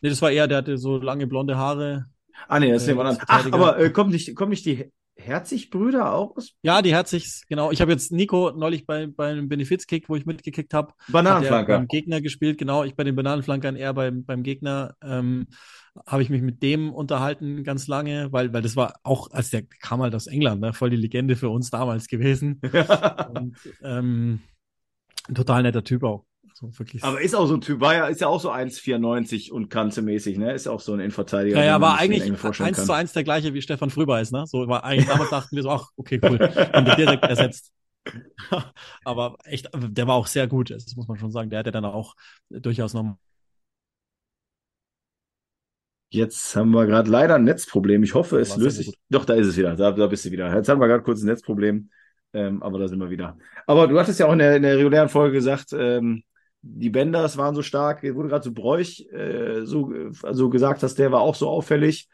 Nee, 0.00 0.10
das 0.10 0.22
war 0.22 0.30
eher, 0.30 0.46
der 0.46 0.58
hatte 0.58 0.78
so 0.78 0.98
lange 0.98 1.26
blonde 1.26 1.56
Haare. 1.56 2.06
Ah, 2.48 2.60
nee, 2.60 2.70
das 2.72 2.82
ist 2.82 2.88
Äh, 2.88 2.92
jemand 2.92 3.08
anderes. 3.08 3.26
Ach, 3.28 3.52
aber 3.52 3.78
äh, 3.78 3.90
kommt 3.90 4.10
nicht, 4.10 4.34
kommen 4.36 4.50
nicht 4.50 4.64
die 4.64 4.90
Herzig-Brüder 5.18 6.14
auch 6.14 6.36
Ja, 6.62 6.80
die 6.80 6.92
Herzigs, 6.92 7.42
genau. 7.48 7.70
Ich 7.70 7.80
habe 7.80 7.92
jetzt 7.92 8.12
Nico 8.12 8.52
neulich 8.52 8.86
bei, 8.86 9.06
bei 9.06 9.30
einem 9.30 9.48
Benefizkick, 9.48 10.08
wo 10.08 10.16
ich 10.16 10.26
mitgekickt 10.26 10.72
habe, 10.72 10.92
er 11.06 11.12
Bananenflanker? 11.12 11.78
beim 11.78 11.88
Gegner 11.88 12.20
gespielt, 12.20 12.58
genau. 12.58 12.84
Ich 12.84 12.94
bei 12.94 13.04
den 13.04 13.16
Bananenflankern, 13.16 13.76
er 13.76 13.94
beim, 13.94 14.24
beim 14.24 14.42
Gegner. 14.42 14.94
Ähm, 15.02 15.46
habe 16.06 16.22
ich 16.22 16.30
mich 16.30 16.42
mit 16.42 16.62
dem 16.62 16.92
unterhalten 16.92 17.64
ganz 17.64 17.88
lange, 17.88 18.32
weil, 18.32 18.52
weil 18.52 18.62
das 18.62 18.76
war 18.76 18.94
auch, 19.02 19.30
als 19.32 19.50
der 19.50 19.62
kam 19.62 20.00
halt 20.00 20.14
aus 20.14 20.28
England, 20.28 20.60
ne, 20.60 20.72
voll 20.72 20.90
die 20.90 20.96
Legende 20.96 21.34
für 21.34 21.48
uns 21.48 21.70
damals 21.70 22.06
gewesen. 22.06 22.60
Und 23.34 23.56
ähm, 23.82 24.40
ein 25.28 25.34
total 25.34 25.62
netter 25.62 25.84
Typ 25.84 26.04
auch. 26.04 26.24
Also 26.60 26.78
wirklich. 26.78 27.04
Aber 27.04 27.20
ist 27.20 27.34
auch 27.34 27.46
so 27.46 27.54
ein 27.54 27.60
Typ, 27.60 27.80
war 27.80 27.94
ja, 27.94 28.06
ist 28.06 28.20
ja 28.20 28.28
auch 28.28 28.40
so 28.40 28.50
1,94 28.50 29.50
und 29.50 29.68
kantemäßig, 29.68 30.38
ne? 30.38 30.52
Ist 30.52 30.66
auch 30.66 30.80
so 30.80 30.92
ein 30.92 31.00
Innenverteidiger. 31.00 31.58
ja, 31.58 31.64
ja, 31.64 31.74
den 31.74 31.80
man 31.80 31.90
war 31.90 31.98
sich 31.98 32.04
in 32.06 32.10
eigentlich 32.10 32.22
England 32.22 32.40
vorstellen 32.40 32.68
eins 32.68 32.76
kann. 32.78 32.86
zu 32.86 32.92
eins 32.92 33.12
der 33.12 33.24
gleiche 33.24 33.54
wie 33.54 33.62
Stefan 33.62 33.90
Frühbeiß, 33.90 34.32
ne? 34.32 34.44
So 34.46 34.66
war 34.68 34.84
eigentlich 34.84 35.06
damals 35.06 35.30
dachten 35.30 35.54
wir 35.54 35.62
so, 35.62 35.70
ach, 35.70 35.88
okay, 35.96 36.20
cool. 36.22 36.38
Und 36.74 36.84
der 36.86 36.96
direkt 36.96 37.24
ersetzt. 37.24 37.72
Aber 39.04 39.36
echt, 39.44 39.70
der 39.74 40.06
war 40.06 40.14
auch 40.14 40.26
sehr 40.26 40.46
gut, 40.46 40.70
das 40.70 40.96
muss 40.96 41.08
man 41.08 41.18
schon 41.18 41.30
sagen. 41.30 41.50
Der 41.50 41.60
hat 41.60 41.66
ja 41.66 41.72
dann 41.72 41.84
auch 41.84 42.14
durchaus 42.48 42.94
noch 42.94 43.16
Jetzt 46.10 46.56
haben 46.56 46.70
wir 46.70 46.86
gerade 46.86 47.10
leider 47.10 47.34
ein 47.34 47.44
Netzproblem. 47.44 48.02
Ich 48.02 48.14
hoffe, 48.14 48.38
es 48.38 48.56
löst 48.56 48.78
sich. 48.78 48.98
Doch, 49.10 49.26
da 49.26 49.34
ist 49.34 49.46
es 49.46 49.56
wieder. 49.58 49.76
Da, 49.76 49.92
da 49.92 50.06
bist 50.06 50.24
du 50.24 50.30
wieder. 50.30 50.54
Jetzt 50.54 50.68
haben 50.68 50.80
wir 50.80 50.88
gerade 50.88 51.02
kurz 51.02 51.22
ein 51.22 51.26
Netzproblem, 51.26 51.90
ähm, 52.32 52.62
aber 52.62 52.78
da 52.78 52.88
sind 52.88 52.98
wir 52.98 53.10
wieder. 53.10 53.36
Aber 53.66 53.86
du 53.86 53.98
hattest 54.00 54.18
ja 54.18 54.26
auch 54.26 54.32
in 54.32 54.38
der, 54.38 54.56
in 54.56 54.62
der 54.62 54.78
regulären 54.78 55.10
Folge 55.10 55.34
gesagt, 55.34 55.74
ähm, 55.74 56.22
die 56.62 56.90
Benders 56.90 57.36
waren 57.36 57.54
so 57.54 57.62
stark. 57.62 58.02
Es 58.04 58.14
wurde 58.14 58.28
gerade 58.28 58.44
so 58.44 58.52
Bräuch 58.52 59.06
äh, 59.12 59.64
so 59.64 59.92
äh, 59.92 60.10
also 60.22 60.48
gesagt, 60.50 60.82
dass 60.82 60.94
der 60.94 61.12
war 61.12 61.20
auch 61.20 61.34
so 61.34 61.48
auffällig. 61.48 62.08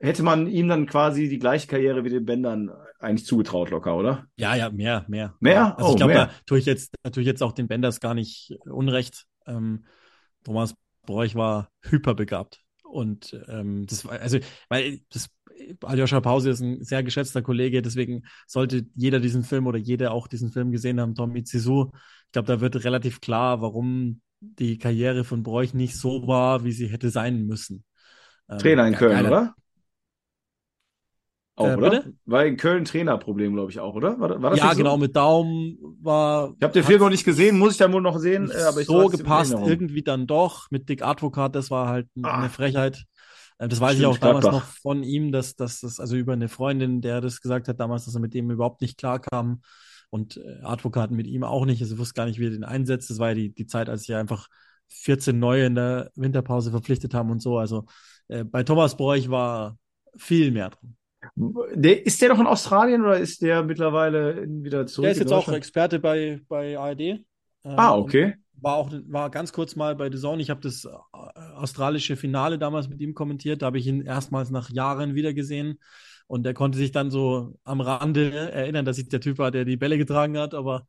Hätte 0.00 0.22
man 0.22 0.46
ihm 0.48 0.68
dann 0.68 0.86
quasi 0.86 1.28
die 1.28 1.38
gleiche 1.38 1.66
Karriere 1.66 2.04
wie 2.04 2.10
den 2.10 2.24
Bändern 2.24 2.70
eigentlich 2.98 3.26
zugetraut, 3.26 3.70
locker, 3.70 3.96
oder? 3.96 4.26
Ja, 4.36 4.54
ja, 4.54 4.70
mehr, 4.70 5.04
mehr. 5.08 5.34
Mehr? 5.40 5.78
Also 5.78 5.90
Oh, 5.90 5.92
ich 5.92 5.96
glaube, 5.96 6.14
da 6.14 6.30
tue 6.46 6.58
ich 6.58 6.66
jetzt, 6.66 6.94
da 7.02 7.10
tue 7.10 7.22
ich 7.22 7.26
jetzt 7.26 7.42
auch 7.42 7.52
den 7.52 7.68
Benders 7.68 8.00
gar 8.00 8.14
nicht 8.14 8.54
unrecht. 8.64 9.26
Ähm, 9.46 9.84
Thomas 10.42 10.74
Bräuch 11.06 11.34
war 11.34 11.70
hyperbegabt. 11.82 12.60
Und 12.82 13.38
ähm, 13.48 13.86
das 13.86 14.04
war, 14.04 14.20
also, 14.20 14.38
weil 14.68 15.00
das 15.10 15.28
Aljoscha 15.82 16.20
Pause 16.20 16.50
ist 16.50 16.60
ein 16.60 16.82
sehr 16.82 17.02
geschätzter 17.02 17.42
Kollege, 17.42 17.80
deswegen 17.82 18.22
sollte 18.46 18.86
jeder 18.94 19.20
diesen 19.20 19.44
Film 19.44 19.66
oder 19.66 19.78
jeder 19.78 20.12
auch 20.12 20.26
diesen 20.26 20.50
Film 20.50 20.72
gesehen 20.72 21.00
haben, 21.00 21.14
Tommy 21.14 21.44
Zizou. 21.44 21.90
Ich 22.26 22.32
glaube, 22.32 22.48
da 22.48 22.60
wird 22.60 22.82
relativ 22.84 23.20
klar, 23.20 23.60
warum 23.60 24.20
die 24.40 24.78
Karriere 24.78 25.24
von 25.24 25.42
Bräuch 25.42 25.72
nicht 25.74 25.96
so 25.96 26.26
war, 26.26 26.64
wie 26.64 26.72
sie 26.72 26.88
hätte 26.88 27.10
sein 27.10 27.46
müssen. 27.46 27.84
Ähm, 28.48 28.58
Trainer 28.58 28.86
in 28.86 28.92
ge- 28.92 28.98
Köln, 28.98 29.12
geiler- 29.12 29.28
oder? 29.28 29.54
Auch, 31.56 31.68
Äh, 31.68 31.76
oder? 31.76 31.90
bitte? 31.90 32.14
War 32.26 32.44
in 32.44 32.56
Köln 32.56 32.84
Trainerproblem, 32.84 33.54
glaube 33.54 33.70
ich, 33.70 33.78
auch, 33.78 33.94
oder? 33.94 34.18
War, 34.18 34.42
war 34.42 34.50
das 34.50 34.58
Ja, 34.58 34.72
so? 34.72 34.78
genau, 34.78 34.96
mit 34.96 35.14
Daumen 35.14 35.78
war. 36.02 36.54
Ich 36.58 36.62
habe 36.64 36.72
den 36.72 36.82
Film 36.82 37.00
noch 37.00 37.10
nicht 37.10 37.24
gesehen, 37.24 37.58
muss 37.58 37.72
ich 37.72 37.78
dann 37.78 37.92
wohl 37.92 38.02
noch 38.02 38.18
sehen, 38.18 38.50
äh, 38.50 38.62
aber 38.62 38.80
ich 38.80 38.86
so 38.88 39.02
in 39.02 39.10
gepasst, 39.16 39.52
irgendwie 39.52 40.02
dann 40.02 40.26
doch. 40.26 40.68
Mit 40.70 40.88
Dick 40.88 41.02
Advokat, 41.02 41.54
das 41.54 41.70
war 41.70 41.86
halt 41.88 42.08
Ah. 42.22 42.38
eine 42.40 42.50
Frechheit. 42.50 43.04
Äh, 43.58 43.68
Das 43.68 43.80
weiß 43.80 43.98
ich 43.98 43.98
Stimmt, 43.98 44.06
auch 44.06 44.18
damals 44.18 44.48
Gladbach. 44.48 44.52
noch 44.52 44.64
von 44.64 45.02
ihm, 45.02 45.32
dass, 45.32 45.56
dass 45.56 45.80
das, 45.80 46.00
also 46.00 46.16
über 46.16 46.32
eine 46.32 46.48
Freundin, 46.48 47.00
der 47.00 47.20
das 47.20 47.40
gesagt 47.40 47.68
hat 47.68 47.80
damals, 47.80 48.04
dass 48.04 48.14
er 48.14 48.20
mit 48.20 48.34
dem 48.34 48.50
überhaupt 48.50 48.80
nicht 48.80 48.98
klarkam. 48.98 49.62
Und 50.10 50.36
äh, 50.36 50.60
Advokat 50.62 51.10
mit 51.10 51.26
ihm 51.26 51.42
auch 51.42 51.64
nicht. 51.66 51.82
Also 51.82 51.98
wusste 51.98 52.14
gar 52.14 52.26
nicht, 52.26 52.38
wie 52.38 52.46
er 52.46 52.50
den 52.50 52.64
einsetzt. 52.64 53.10
Das 53.10 53.18
war 53.18 53.30
ja 53.30 53.34
die, 53.34 53.52
die 53.54 53.66
Zeit, 53.66 53.88
als 53.88 54.04
sie 54.04 54.14
einfach 54.14 54.48
14 54.88 55.38
neue 55.38 55.66
in 55.66 55.74
der 55.74 56.10
Winterpause 56.14 56.70
verpflichtet 56.70 57.14
haben 57.14 57.30
und 57.30 57.40
so. 57.40 57.58
Also 57.58 57.86
äh, 58.28 58.44
bei 58.44 58.62
Thomas 58.62 58.96
Bräuch 58.96 59.28
war 59.28 59.76
viel 60.16 60.52
mehr 60.52 60.70
drin. 60.70 60.96
Der, 61.36 62.04
ist 62.06 62.20
der 62.22 62.28
noch 62.28 62.38
in 62.38 62.46
Australien 62.46 63.02
oder 63.02 63.18
ist 63.18 63.40
der 63.42 63.62
mittlerweile 63.64 64.46
wieder 64.46 64.86
zurück 64.86 65.04
Der 65.04 65.12
ist 65.12 65.18
jetzt 65.18 65.32
auch? 65.32 65.48
Experte 65.48 65.98
bei, 65.98 66.40
bei 66.48 66.78
ARD. 66.78 67.00
Ähm, 67.00 67.24
Ah, 67.64 67.90
und 67.92 68.02
okay. 68.04 68.34
War 68.64 68.76
auch 68.76 68.90
war 69.08 69.30
ganz 69.30 69.52
kurz 69.52 69.76
mal 69.76 69.94
bei 69.94 70.10
The 70.10 70.18
Zone. 70.18 70.42
Ich 70.42 70.50
habe 70.50 70.60
das 70.60 70.84
äh, 70.84 70.90
australische 71.54 72.16
Finale 72.16 72.58
damals 72.58 72.88
mit 72.88 73.00
ihm 73.00 73.14
kommentiert. 73.14 73.62
Da 73.62 73.66
habe 73.66 73.78
ich 73.78 73.86
ihn 73.86 74.02
erstmals 74.02 74.50
nach 74.50 74.70
Jahren 74.70 75.14
wieder 75.14 75.34
gesehen. 75.34 75.78
Und 76.26 76.46
er 76.46 76.54
konnte 76.54 76.78
sich 76.78 76.90
dann 76.90 77.10
so 77.10 77.58
am 77.64 77.82
Rande 77.82 78.32
erinnern, 78.32 78.86
dass 78.86 78.96
ich 78.98 79.08
der 79.08 79.20
Typ 79.20 79.36
war, 79.38 79.50
der 79.50 79.66
die 79.66 79.76
Bälle 79.76 79.98
getragen 79.98 80.38
hat, 80.38 80.54
aber 80.54 80.86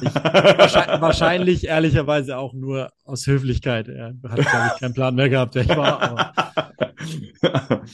ich, 0.00 0.14
wahrscheinlich, 0.14 1.00
wahrscheinlich 1.00 1.66
ehrlicherweise 1.66 2.38
auch 2.38 2.54
nur 2.54 2.90
aus 3.04 3.26
Höflichkeit. 3.26 3.88
Er 3.88 4.14
hat, 4.28 4.46
glaube 4.46 4.68
ich, 4.68 4.76
keinen 4.76 4.94
Plan 4.94 5.16
mehr 5.16 5.28
gehabt, 5.28 5.56
wer 5.56 5.64
ich 5.64 5.76
war, 5.76 6.00
aber, 6.00 6.32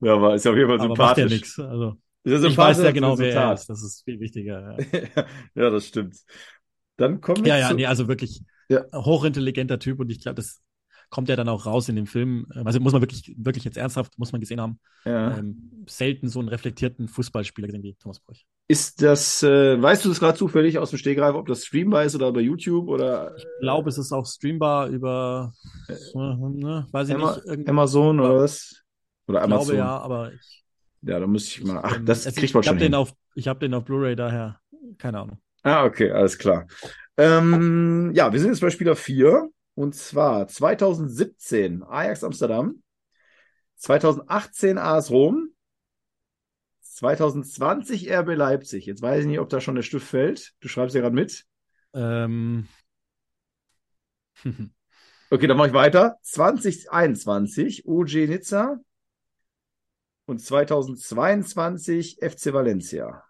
ja, 0.00 0.14
aber 0.14 0.34
ist 0.34 0.46
auf 0.46 0.56
jeden 0.56 0.68
Fall 0.68 0.80
aber 0.80 0.96
macht 0.96 1.16
ja 1.18 1.28
sympathisch. 1.28 1.30
nichts. 1.30 1.58
Also, 1.60 1.96
Ist 2.24 2.32
ja 2.32 2.38
ich 2.42 2.58
weiß 2.58 2.78
sympathisch 2.78 2.82
ja 2.82 2.90
genau, 2.90 3.18
wer 3.18 3.34
er 3.34 3.52
ist. 3.54 3.68
Das 3.68 3.80
ist 3.82 4.02
viel 4.04 4.18
wichtiger. 4.18 4.76
Ja, 4.78 5.24
ja, 5.54 5.70
das 5.70 5.86
stimmt. 5.86 6.16
Dann 6.96 7.20
kommen 7.20 7.44
wir 7.44 7.56
ja, 7.56 7.58
ja 7.58 7.72
nee, 7.72 7.86
also 7.86 8.08
wirklich 8.08 8.42
Ja. 8.68 8.84
hochintelligenter 8.94 9.78
Typ 9.78 10.00
und 10.00 10.10
ich 10.10 10.20
glaube, 10.20 10.36
das 10.36 10.60
kommt 11.10 11.28
ja 11.28 11.36
dann 11.36 11.48
auch 11.48 11.66
raus 11.66 11.88
in 11.88 11.96
dem 11.96 12.06
Film. 12.06 12.46
Also 12.64 12.80
muss 12.80 12.92
man 12.92 13.02
wirklich, 13.02 13.34
wirklich 13.36 13.64
jetzt 13.64 13.76
ernsthaft, 13.76 14.18
muss 14.18 14.32
man 14.32 14.40
gesehen 14.40 14.60
haben, 14.60 14.80
Ja. 15.04 15.36
ähm, 15.38 15.84
selten 15.86 16.28
so 16.28 16.38
einen 16.38 16.48
reflektierten 16.48 17.06
Fußballspieler 17.08 17.66
gesehen 17.68 17.82
wie 17.82 17.94
Thomas 17.94 18.20
Bräuch. 18.20 18.46
Ist 18.68 19.02
das, 19.02 19.42
äh, 19.42 19.80
weißt 19.82 20.04
du 20.04 20.08
das 20.08 20.20
gerade 20.20 20.38
zufällig 20.38 20.78
aus 20.78 20.90
dem 20.90 20.98
Stegreif, 20.98 21.34
ob 21.34 21.46
das 21.46 21.66
streambar 21.66 22.04
ist 22.04 22.14
oder 22.14 22.32
bei 22.32 22.40
YouTube 22.40 22.88
oder 22.88 23.36
Ich 23.36 23.44
glaube, 23.60 23.90
es 23.90 23.98
ist 23.98 24.12
auch 24.12 24.24
streambar 24.24 24.88
über, 24.88 25.52
äh, 25.88 25.94
ne, 26.14 26.86
weiß 26.90 27.08
ich 27.08 27.14
Emma, 27.14 27.36
nicht, 27.44 27.68
Amazon 27.68 28.20
oder 28.20 28.36
was? 28.36 28.82
Oder 29.26 29.40
ich 29.40 29.44
glaube 29.46 29.54
Amazon? 29.54 29.76
ja, 29.76 29.98
aber 29.98 30.32
ich, 30.32 30.64
Ja, 31.02 31.18
da 31.20 31.26
müsste 31.26 31.60
ich 31.60 31.66
mal. 31.66 31.80
Ach, 31.82 31.96
ähm, 31.96 32.06
das 32.06 32.24
also 32.26 32.40
kriegt 32.40 32.54
man 32.54 32.62
ich 32.62 32.66
schon 32.68 32.78
den 32.78 32.84
hin. 32.84 32.94
auf, 32.94 33.12
ich 33.34 33.48
habe 33.48 33.60
den 33.60 33.74
auf 33.74 33.84
Blu-ray 33.84 34.16
daher, 34.16 34.60
keine 34.98 35.20
Ahnung. 35.20 35.38
Ah, 35.64 35.84
okay, 35.84 36.10
alles 36.10 36.36
klar. 36.38 36.66
Ähm, 37.16 38.12
ja, 38.14 38.32
wir 38.32 38.40
sind 38.40 38.50
jetzt 38.50 38.60
bei 38.60 38.70
Spieler 38.70 38.96
4 38.96 39.48
und 39.74 39.94
zwar 39.94 40.48
2017 40.48 41.82
Ajax 41.82 42.24
Amsterdam, 42.24 42.82
2018 43.76 44.78
AS 44.78 45.10
Rom, 45.10 45.48
2020 46.80 48.10
RB 48.10 48.34
Leipzig. 48.34 48.86
Jetzt 48.86 49.02
weiß 49.02 49.20
ich 49.20 49.26
nicht, 49.26 49.40
ob 49.40 49.48
da 49.48 49.60
schon 49.60 49.74
der 49.74 49.82
Stift 49.82 50.06
fällt. 50.06 50.54
Du 50.60 50.68
schreibst 50.68 50.94
ja 50.94 51.00
gerade 51.00 51.14
mit. 51.14 51.44
Ähm, 51.94 52.68
Okay, 55.32 55.46
dann 55.46 55.56
mache 55.56 55.68
ich 55.68 55.72
weiter. 55.72 56.18
2021 56.24 57.86
UG 57.86 58.28
Nizza 58.28 58.78
und 60.26 60.40
2022 60.40 62.18
FC 62.20 62.52
Valencia. 62.52 63.24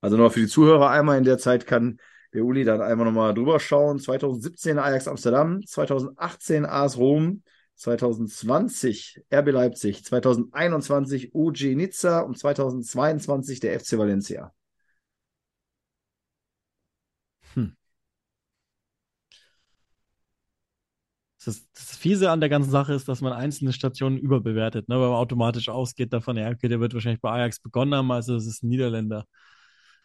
Also 0.00 0.16
noch 0.16 0.32
für 0.32 0.40
die 0.40 0.46
Zuhörer 0.46 0.90
einmal 0.90 1.18
in 1.18 1.24
der 1.24 1.38
Zeit 1.38 1.66
kann 1.66 1.98
der 2.32 2.44
Uli 2.44 2.64
dann 2.64 2.80
einmal 2.80 3.06
nochmal 3.06 3.34
drüber 3.34 3.60
schauen. 3.60 3.98
2017 3.98 4.78
Ajax 4.78 5.08
Amsterdam, 5.08 5.60
2018 5.66 6.64
AS 6.64 6.96
Rom, 6.96 7.42
2020 7.76 9.22
RB 9.32 9.50
Leipzig, 9.50 10.04
2021 10.04 11.34
UG 11.34 11.74
Nizza 11.74 12.20
und 12.20 12.38
2022 12.38 13.60
der 13.60 13.78
FC 13.80 13.98
Valencia. 13.98 14.52
Das, 21.42 21.66
das 21.72 21.96
Fiese 21.96 22.30
an 22.30 22.40
der 22.40 22.50
ganzen 22.50 22.70
Sache 22.70 22.92
ist, 22.92 23.08
dass 23.08 23.22
man 23.22 23.32
einzelne 23.32 23.72
Stationen 23.72 24.18
überbewertet, 24.18 24.88
ne? 24.88 24.96
weil 24.96 25.08
man 25.08 25.16
automatisch 25.16 25.70
ausgeht 25.70 26.12
davon, 26.12 26.36
ja, 26.36 26.50
okay, 26.50 26.68
der 26.68 26.80
wird 26.80 26.92
wahrscheinlich 26.92 27.22
bei 27.22 27.30
Ajax 27.30 27.60
begonnen 27.60 27.94
haben, 27.94 28.10
also 28.12 28.36
es 28.36 28.46
ist 28.46 28.62
ein 28.62 28.68
Niederländer. 28.68 29.24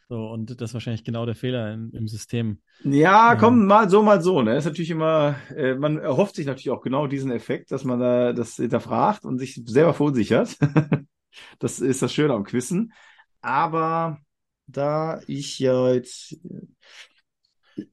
So, 0.08 0.28
und 0.28 0.62
das 0.62 0.70
ist 0.70 0.74
wahrscheinlich 0.76 1.04
genau 1.04 1.26
der 1.26 1.36
Fehler 1.36 1.74
im, 1.74 1.92
im 1.94 2.08
System. 2.08 2.62
Ja, 2.84 3.34
Ja. 3.34 3.36
komm, 3.36 3.66
mal 3.66 3.90
so, 3.90 4.04
mal 4.04 4.22
so. 4.22 4.42
Ne? 4.42 4.56
Ist 4.58 4.66
natürlich 4.66 4.92
immer, 4.92 5.36
äh, 5.56 5.76
man 5.76 5.98
erhofft 5.98 6.36
sich 6.36 6.46
natürlich 6.46 6.70
auch 6.70 6.82
genau 6.82 7.08
diesen 7.08 7.32
Effekt, 7.32 7.72
dass 7.72 7.84
man 7.84 8.00
da 8.00 8.34
das 8.34 8.56
hinterfragt 8.58 9.26
und 9.26 9.40
sich 9.40 9.62
selber 9.66 9.94
verunsichert. 9.94 10.58
das 11.60 11.80
ist 11.80 12.02
das 12.02 12.14
Schöne 12.14 12.34
am 12.34 12.44
Quizzen. 12.44 12.94
Aber 13.42 14.20
da 14.68 15.22
ich 15.28 15.58
ja 15.60 15.94
jetzt, 15.94 16.38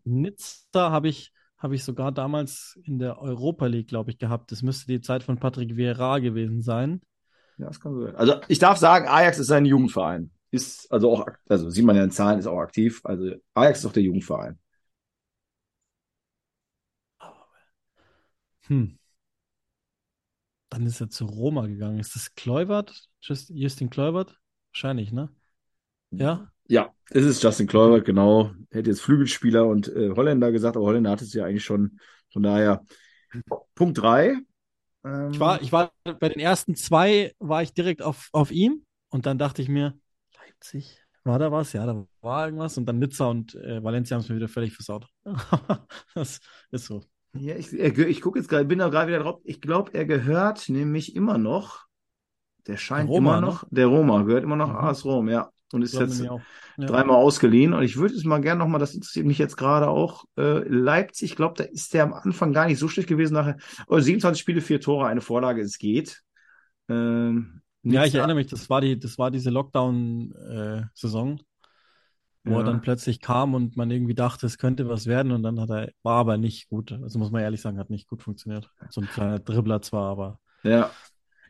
Nizza 0.04 0.90
habe 0.90 1.08
ich, 1.08 1.32
habe 1.58 1.74
ich 1.74 1.84
sogar 1.84 2.12
damals 2.12 2.78
in 2.84 2.98
der 2.98 3.20
Europa 3.20 3.66
League, 3.66 3.88
glaube 3.88 4.10
ich, 4.10 4.18
gehabt. 4.18 4.52
Das 4.52 4.62
müsste 4.62 4.86
die 4.86 5.00
Zeit 5.00 5.22
von 5.22 5.38
Patrick 5.38 5.76
Vieira 5.76 6.18
gewesen 6.18 6.62
sein. 6.62 7.00
ja, 7.58 7.66
das 7.66 7.80
kann 7.80 7.94
so 7.94 8.02
sein. 8.02 8.16
Also 8.16 8.34
ich 8.48 8.58
darf 8.58 8.78
sagen, 8.78 9.08
Ajax 9.08 9.38
ist 9.38 9.50
ein 9.50 9.64
Jugendverein. 9.64 10.30
Ist 10.52 10.92
also 10.92 11.10
auch, 11.10 11.26
also 11.48 11.70
sieht 11.70 11.84
man 11.84 11.96
ja 11.96 12.04
in 12.04 12.10
Zahlen, 12.10 12.38
ist 12.38 12.46
auch 12.46 12.60
aktiv. 12.60 13.00
Also 13.04 13.32
Ajax 13.54 13.80
ist 13.80 13.86
auch 13.86 13.92
der 13.92 14.02
Jugendverein. 14.02 14.58
Hm. 18.68 18.98
Dann 20.68 20.86
ist 20.86 21.00
er 21.00 21.10
zu 21.10 21.24
Roma 21.24 21.66
gegangen. 21.66 21.98
Ist 21.98 22.14
das 22.14 22.34
Kluivert? 22.34 23.08
Just, 23.22 23.50
Justin 23.50 23.90
Kluivert? 23.90 24.38
Wahrscheinlich, 24.72 25.10
ne? 25.10 25.30
Ja? 26.10 26.52
Ja, 26.68 26.94
es 27.10 27.24
ist 27.24 27.42
Justin 27.42 27.66
Kluivert, 27.66 28.04
genau. 28.04 28.52
Hätte 28.70 28.90
jetzt 28.90 29.00
Flügelspieler 29.00 29.66
und 29.66 29.88
äh, 29.88 30.10
Holländer 30.10 30.52
gesagt, 30.52 30.76
aber 30.76 30.86
Holländer 30.86 31.10
hat 31.10 31.22
es 31.22 31.32
ja 31.32 31.44
eigentlich 31.44 31.64
schon. 31.64 31.98
Von 32.30 32.42
daher, 32.42 32.84
Punkt 33.74 33.98
drei. 33.98 34.36
Ähm, 35.04 35.30
ich 35.32 35.40
war, 35.40 35.62
ich 35.62 35.72
war 35.72 35.92
bei 36.02 36.28
den 36.28 36.40
ersten 36.40 36.74
zwei 36.74 37.34
war 37.38 37.62
ich 37.62 37.72
direkt 37.72 38.02
auf, 38.02 38.28
auf 38.32 38.50
ihm 38.50 38.84
und 39.08 39.26
dann 39.26 39.38
dachte 39.38 39.62
ich 39.62 39.68
mir, 39.68 39.98
Leipzig, 40.52 41.02
war 41.24 41.38
da 41.38 41.52
was? 41.52 41.72
Ja, 41.72 41.86
da 41.86 42.04
war 42.20 42.46
irgendwas 42.46 42.76
und 42.78 42.86
dann 42.86 42.98
Nizza 42.98 43.26
und 43.26 43.54
äh, 43.54 43.82
Valencia 43.82 44.16
haben 44.16 44.22
es 44.22 44.28
mir 44.28 44.36
wieder 44.36 44.48
völlig 44.48 44.74
versaut. 44.74 45.06
das 46.14 46.40
ist 46.72 46.86
so. 46.86 47.04
Ja, 47.34 47.54
ich, 47.54 47.72
ich 47.72 48.20
gucke 48.20 48.38
jetzt 48.38 48.48
gerade, 48.48 48.64
bin 48.64 48.80
da 48.80 48.88
gerade 48.88 49.08
wieder 49.08 49.20
drauf. 49.20 49.40
Ich 49.44 49.60
glaube, 49.60 49.94
er 49.94 50.04
gehört 50.04 50.68
nämlich 50.68 51.14
immer 51.14 51.38
noch. 51.38 51.86
Der 52.66 52.76
scheint 52.76 53.08
Roma, 53.08 53.38
immer 53.38 53.40
ne? 53.40 53.46
noch. 53.46 53.62
Ne? 53.62 53.68
Der 53.70 53.86
Roma 53.86 54.22
gehört 54.22 54.44
immer 54.44 54.56
noch 54.56 54.70
mhm. 54.70 54.76
AS 54.76 55.04
Rom, 55.04 55.28
ja. 55.28 55.50
Und 55.72 55.82
ist 55.82 55.94
jetzt 55.94 56.20
ja. 56.20 56.36
dreimal 56.76 57.16
ausgeliehen. 57.16 57.72
Und 57.72 57.82
ich 57.82 57.96
würde 57.96 58.14
es 58.14 58.24
mal 58.24 58.42
gerne 58.42 58.58
nochmal, 58.58 58.80
das 58.80 58.94
interessiert 58.94 59.24
mich 59.24 59.38
jetzt 59.38 59.56
gerade 59.56 59.88
auch, 59.88 60.24
äh, 60.36 60.58
Leipzig, 60.68 61.30
ich 61.30 61.36
glaube, 61.36 61.54
da 61.56 61.64
ist 61.64 61.94
der 61.94 62.02
am 62.02 62.12
Anfang 62.12 62.52
gar 62.52 62.66
nicht 62.66 62.78
so 62.78 62.88
schlecht 62.88 63.08
gewesen. 63.08 63.34
Nachher, 63.34 63.56
oh, 63.86 63.98
27 63.98 64.38
Spiele, 64.38 64.60
vier 64.60 64.80
Tore, 64.80 65.06
eine 65.06 65.22
Vorlage, 65.22 65.62
es 65.62 65.78
geht. 65.78 66.22
Ähm, 66.90 67.61
ja, 67.82 68.04
ich 68.04 68.14
erinnere 68.14 68.36
mich, 68.36 68.46
das 68.46 68.70
war 68.70 68.80
die, 68.80 68.98
das 68.98 69.18
war 69.18 69.30
diese 69.30 69.50
Lockdown-Saison. 69.50 71.38
Äh, 71.38 71.44
wo 72.44 72.54
ja. 72.54 72.58
er 72.58 72.64
dann 72.64 72.80
plötzlich 72.80 73.20
kam 73.20 73.54
und 73.54 73.76
man 73.76 73.90
irgendwie 73.90 74.14
dachte, 74.14 74.46
es 74.46 74.58
könnte 74.58 74.88
was 74.88 75.06
werden 75.06 75.30
und 75.32 75.42
dann 75.44 75.60
hat 75.60 75.70
er, 75.70 75.90
war 76.02 76.16
aber 76.16 76.38
nicht 76.38 76.68
gut. 76.68 76.92
Also 76.92 77.18
muss 77.18 77.30
man 77.30 77.42
ehrlich 77.42 77.60
sagen, 77.60 77.78
hat 77.78 77.90
nicht 77.90 78.08
gut 78.08 78.22
funktioniert. 78.22 78.68
So 78.90 79.00
ein 79.00 79.06
kleiner 79.06 79.38
Dribbler 79.38 79.80
zwar, 79.80 80.10
aber. 80.10 80.40
Ja. 80.64 80.90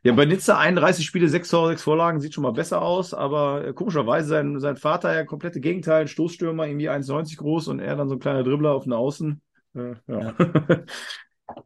Ja, 0.05 0.12
bei 0.12 0.25
Nizza 0.25 0.59
31 0.59 1.07
Spiele, 1.07 1.29
6 1.29 1.49
Tore, 1.49 1.69
6 1.69 1.83
Vorlagen, 1.83 2.21
sieht 2.21 2.35
schon 2.35 2.43
mal 2.43 2.53
besser 2.53 2.83
aus, 2.83 3.15
aber 3.15 3.69
äh, 3.69 3.73
komischerweise 3.73 4.29
sein, 4.29 4.59
sein 4.59 4.77
Vater 4.77 5.15
ja 5.15 5.25
komplette 5.25 5.61
Gegenteil, 5.61 6.03
ein 6.03 6.09
Stoßstürmer, 6.09 6.67
irgendwie 6.67 6.91
1,90 6.91 7.37
groß 7.37 7.69
und 7.69 7.79
er 7.79 7.95
dann 7.95 8.09
so 8.09 8.17
ein 8.17 8.21
kleiner 8.21 8.43
Dribbler 8.43 8.73
auf 8.73 8.83
den 8.83 8.95
Außen. 8.95 9.41
Äh, 9.75 9.95
ja. 10.09 10.21
Ja. 10.21 10.35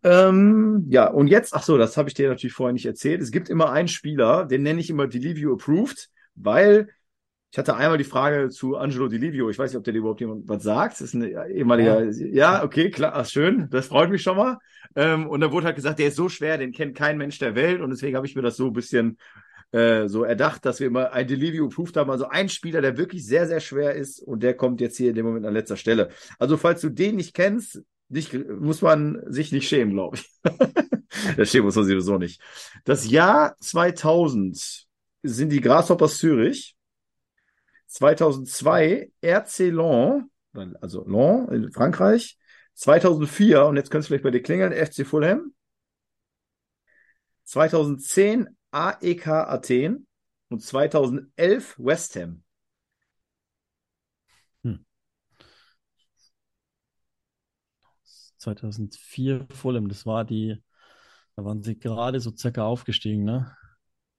ähm, 0.07 0.87
ja, 0.89 1.09
und 1.09 1.27
jetzt, 1.27 1.53
ach 1.53 1.65
so, 1.65 1.77
das 1.77 1.97
habe 1.97 2.09
ich 2.09 2.15
dir 2.15 2.29
natürlich 2.29 2.53
vorher 2.53 2.73
nicht 2.73 2.87
erzählt. 2.87 3.21
Es 3.21 3.33
gibt 3.33 3.49
immer 3.49 3.73
einen 3.73 3.89
Spieler, 3.89 4.45
den 4.45 4.63
nenne 4.63 4.79
ich 4.79 4.89
immer 4.89 5.09
Delivio 5.09 5.55
Approved, 5.55 6.11
weil 6.37 6.91
ich 7.51 7.59
hatte 7.59 7.75
einmal 7.75 7.99
die 7.99 8.05
Frage 8.05 8.49
zu 8.51 8.77
Angelo 8.77 9.09
Di 9.09 9.17
Livio. 9.17 9.51
Ich 9.51 9.59
weiß 9.59 9.73
nicht, 9.73 9.79
ob 9.79 9.83
der 9.83 9.95
überhaupt 9.95 10.21
jemand 10.21 10.49
was 10.49 10.63
sagt. 10.63 10.95
Das 10.95 11.01
ist 11.01 11.15
ein 11.15 11.23
ehemaliger, 11.51 12.05
ja, 12.05 12.27
ja 12.27 12.65
okay, 12.65 12.89
klar, 12.91 13.15
ach, 13.17 13.27
schön. 13.27 13.69
Das 13.71 13.89
freut 13.89 14.11
mich 14.11 14.23
schon 14.23 14.37
mal. 14.37 14.59
Ähm, 14.95 15.27
und 15.27 15.41
da 15.41 15.51
wurde 15.51 15.67
halt 15.67 15.77
gesagt, 15.77 15.99
der 15.99 16.09
ist 16.09 16.17
so 16.17 16.29
schwer, 16.29 16.57
den 16.57 16.71
kennt 16.71 16.95
kein 16.95 17.19
Mensch 17.19 17.41
der 17.41 17.57
Welt. 17.57 17.81
Und 17.81 17.91
deswegen 17.91 18.15
habe 18.15 18.29
ich 18.29 18.37
mir 18.37 18.43
das 18.43 18.57
so 18.57 18.69
ein 18.69 18.75
bisschen 18.75 19.19
äh, 19.73 20.07
so 20.07 20.23
erdacht, 20.23 20.65
dass 20.67 20.79
wir 20.79 20.87
immer 20.87 21.13
ein 21.13 21.27
Delivio 21.27 21.67
approved 21.67 21.97
haben. 21.97 22.11
Also 22.13 22.29
ein 22.29 22.49
Spieler, 22.49 22.81
der 22.81 22.97
wirklich 22.97 23.27
sehr, 23.27 23.49
sehr 23.49 23.61
schwer 23.61 23.95
ist. 23.97 24.21
Und 24.21 24.45
der 24.45 24.55
kommt 24.55 24.81
jetzt 24.81 24.99
hier 24.99 25.09
in 25.09 25.17
dem 25.17 25.27
Moment 25.27 25.47
an 25.47 25.55
letzter 25.55 25.77
Stelle. 25.77 26.11
Also 26.39 26.57
falls 26.57 26.81
du 26.81 26.91
den 26.91 27.17
nicht 27.17 27.35
kennst, 27.35 27.83
nicht, 28.09 28.33
muss 28.35 28.83
man 28.83 29.23
sich 29.27 29.53
nicht 29.53 29.69
schämen, 29.69 29.95
glaube 29.95 30.17
ich. 30.17 30.31
das 31.37 31.51
schämen 31.51 31.67
muss 31.67 31.77
man 31.77 31.85
sowieso 31.85 32.19
nicht. 32.19 32.41
Das 32.85 33.09
Jahr 33.09 33.57
2000 33.61 34.87
sind 35.23 35.49
die 35.51 35.61
Grasshoppers 35.61 36.19
Zürich 36.19 36.77
2002 37.87 39.11
RC 39.25 39.59
Lens, 39.71 40.25
also 40.81 41.07
Lens 41.07 41.51
in 41.53 41.73
Frankreich. 41.73 42.39
2004, 42.75 43.65
und 43.65 43.77
jetzt 43.77 43.91
könnte 43.91 44.01
es 44.01 44.07
vielleicht 44.09 44.25
bei 44.25 44.31
dir 44.31 44.43
klingeln, 44.43 44.73
FC 44.73 45.07
Fulham. 45.07 45.55
2010 47.45 48.49
AEK 48.71 49.27
Athen 49.29 50.07
und 50.49 50.63
2011 50.63 51.77
West 51.79 52.17
Ham. 52.17 52.43
2004 58.47 59.47
Fulham, 59.51 59.89
das 59.89 60.07
war 60.07 60.25
die, 60.25 60.57
da 61.37 61.45
waren 61.45 61.63
sie 61.63 61.79
gerade 61.79 62.21
so 62.21 62.33
circa 62.37 62.65
aufgestiegen, 62.65 63.25
ne? 63.25 63.57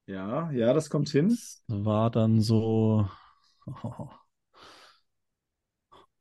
Ja, 0.06 0.52
ja, 0.52 0.74
das 0.74 0.90
kommt 0.90 1.10
hin. 1.10 1.30
Das 1.30 1.64
war 1.68 2.12
dann 2.12 2.42
so 2.42 3.10
Oh. 3.68 4.10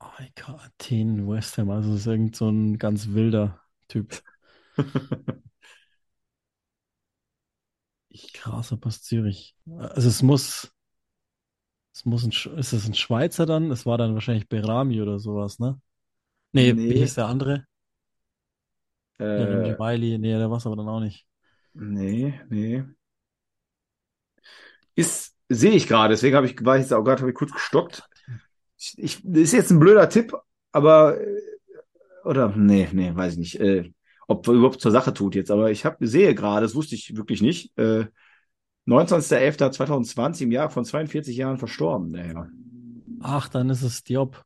AEK 0.01 0.49
Athen, 0.49 1.29
West 1.29 1.59
Ham, 1.59 1.71
also 1.71 1.95
ist 1.95 2.07
irgend 2.07 2.37
so 2.37 2.49
ein 2.49 2.79
ganz 2.79 3.09
wilder 3.09 3.61
Typ. 3.89 4.23
ich 8.09 8.33
Krasser 8.33 8.77
Pass 8.77 9.03
Zürich. 9.03 9.57
Also 9.79 10.09
es 10.09 10.23
muss, 10.23 10.73
es 11.95 12.05
muss 12.05 12.25
ein, 12.25 12.31
ist 12.59 12.73
es 12.73 12.87
ein 12.87 12.95
Schweizer 12.95 13.47
dann? 13.47 13.71
Es 13.71 13.87
war 13.87 13.97
dann 13.99 14.15
wahrscheinlich 14.15 14.49
Berami 14.49 15.01
oder 15.01 15.19
sowas, 15.19 15.59
ne? 15.59 15.81
Nee, 16.53 16.73
nee. 16.73 16.91
wie 16.91 17.01
ist 17.01 17.17
der 17.17 17.27
andere? 17.27 17.65
Äh, 19.19 19.79
Wiley, 19.79 20.19
nee, 20.19 20.37
der 20.37 20.51
war 20.51 20.59
es 20.59 20.67
aber 20.67 20.77
dann 20.77 20.89
auch 20.89 21.01
nicht. 21.01 21.27
Nee, 21.75 22.41
nee. 22.49 22.85
Ist 24.95 25.37
Sehe 25.49 25.73
ich 25.73 25.87
gerade, 25.87 26.13
deswegen 26.13 26.35
habe 26.35 26.47
ich, 26.47 26.65
war 26.65 26.77
ich 26.77 26.83
jetzt 26.83 26.93
auch 26.93 27.05
gerade, 27.05 27.21
habe 27.21 27.31
ich 27.31 27.37
kurz 27.37 27.53
gestockt. 27.53 28.03
Ich, 28.79 28.95
ich, 28.99 29.23
das 29.23 29.43
ist 29.43 29.53
jetzt 29.53 29.71
ein 29.71 29.79
blöder 29.79 30.09
Tipp, 30.09 30.35
aber 30.73 31.21
äh, 31.21 31.41
oder 32.25 32.53
nee, 32.57 32.89
nee, 32.93 33.15
weiß 33.15 33.35
ich 33.35 33.39
nicht, 33.39 33.61
äh, 33.61 33.93
ob 34.27 34.49
überhaupt 34.49 34.81
zur 34.81 34.91
Sache 34.91 35.15
tut 35.15 35.37
jetzt, 35.37 35.53
aber 35.53 35.71
ich 35.71 35.85
habe 35.85 36.05
sehe 36.05 36.35
gerade, 36.35 36.63
das 36.63 36.75
wusste 36.75 36.97
ich 36.97 37.17
wirklich 37.17 37.43
nicht. 37.43 37.79
Äh, 37.79 38.07
19.11.2020 38.89 40.43
im 40.43 40.53
Jahr 40.53 40.71
von 40.71 40.85
42 40.85 41.37
Jahren 41.37 41.59
verstorben, 41.59 42.13
der 42.13 42.25
Herr. 42.25 42.51
Ach, 43.21 43.49
dann 43.49 43.71
ist 43.71 43.83
es 43.83 44.03
Diop. 44.03 44.43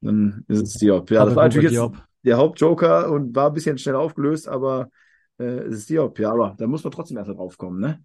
Dann 0.00 0.44
ist 0.46 0.62
es 0.62 0.74
Diop. 0.74 1.10
Ja, 1.10 1.22
aber 1.22 1.30
das 1.30 1.36
war 1.36 1.44
natürlich 1.44 1.70
Diop. 1.70 1.96
Der 2.24 2.36
Hauptjoker 2.36 3.10
und 3.10 3.34
war 3.34 3.48
ein 3.48 3.54
bisschen 3.54 3.78
schnell 3.78 3.94
aufgelöst, 3.94 4.48
aber 4.48 4.90
äh, 5.38 5.44
es 5.44 5.78
ist 5.78 5.90
Diop. 5.90 6.18
Ja, 6.18 6.32
aber 6.32 6.54
da 6.58 6.66
muss 6.66 6.84
man 6.84 6.92
trotzdem 6.92 7.16
erst 7.16 7.30
drauf 7.30 7.58
kommen, 7.58 7.80
ne? 7.80 8.02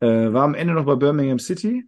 Äh, 0.00 0.32
war 0.32 0.44
am 0.44 0.54
Ende 0.54 0.74
noch 0.74 0.86
bei 0.86 0.96
Birmingham 0.96 1.38
City 1.38 1.86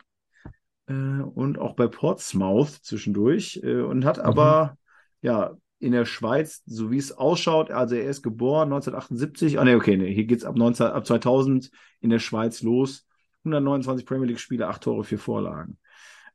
äh, 0.87 0.93
und 0.93 1.59
auch 1.59 1.75
bei 1.75 1.89
Portsmouth 1.89 2.71
zwischendurch 2.83 3.61
äh, 3.63 3.81
und 3.81 4.05
hat 4.05 4.19
mhm. 4.19 4.25
aber 4.25 4.79
ja 5.23 5.57
in 5.79 5.93
der 5.93 6.07
Schweiz, 6.07 6.63
so 6.65 6.91
wie 6.91 6.97
es 6.97 7.13
ausschaut, 7.13 7.71
also 7.71 7.97
er 7.97 8.09
ist 8.09 8.23
geboren 8.23 8.73
1978, 8.73 9.59
ah 9.59 9.65
ne, 9.65 9.77
okay, 9.77 9.97
nee, 9.97 10.15
hier 10.15 10.25
geht's 10.25 10.45
ab, 10.45 10.57
19, 10.57 10.87
ab 10.87 11.07
2000 11.07 11.71
in 12.01 12.11
der 12.11 12.19
Schweiz 12.19 12.63
los. 12.63 13.07
129 13.45 14.07
Premier 14.07 14.27
League 14.27 14.41
Spiele, 14.41 14.69
8 14.69 14.83
Tore, 14.83 15.05
4 15.05 15.19
Vorlagen. 15.19 15.79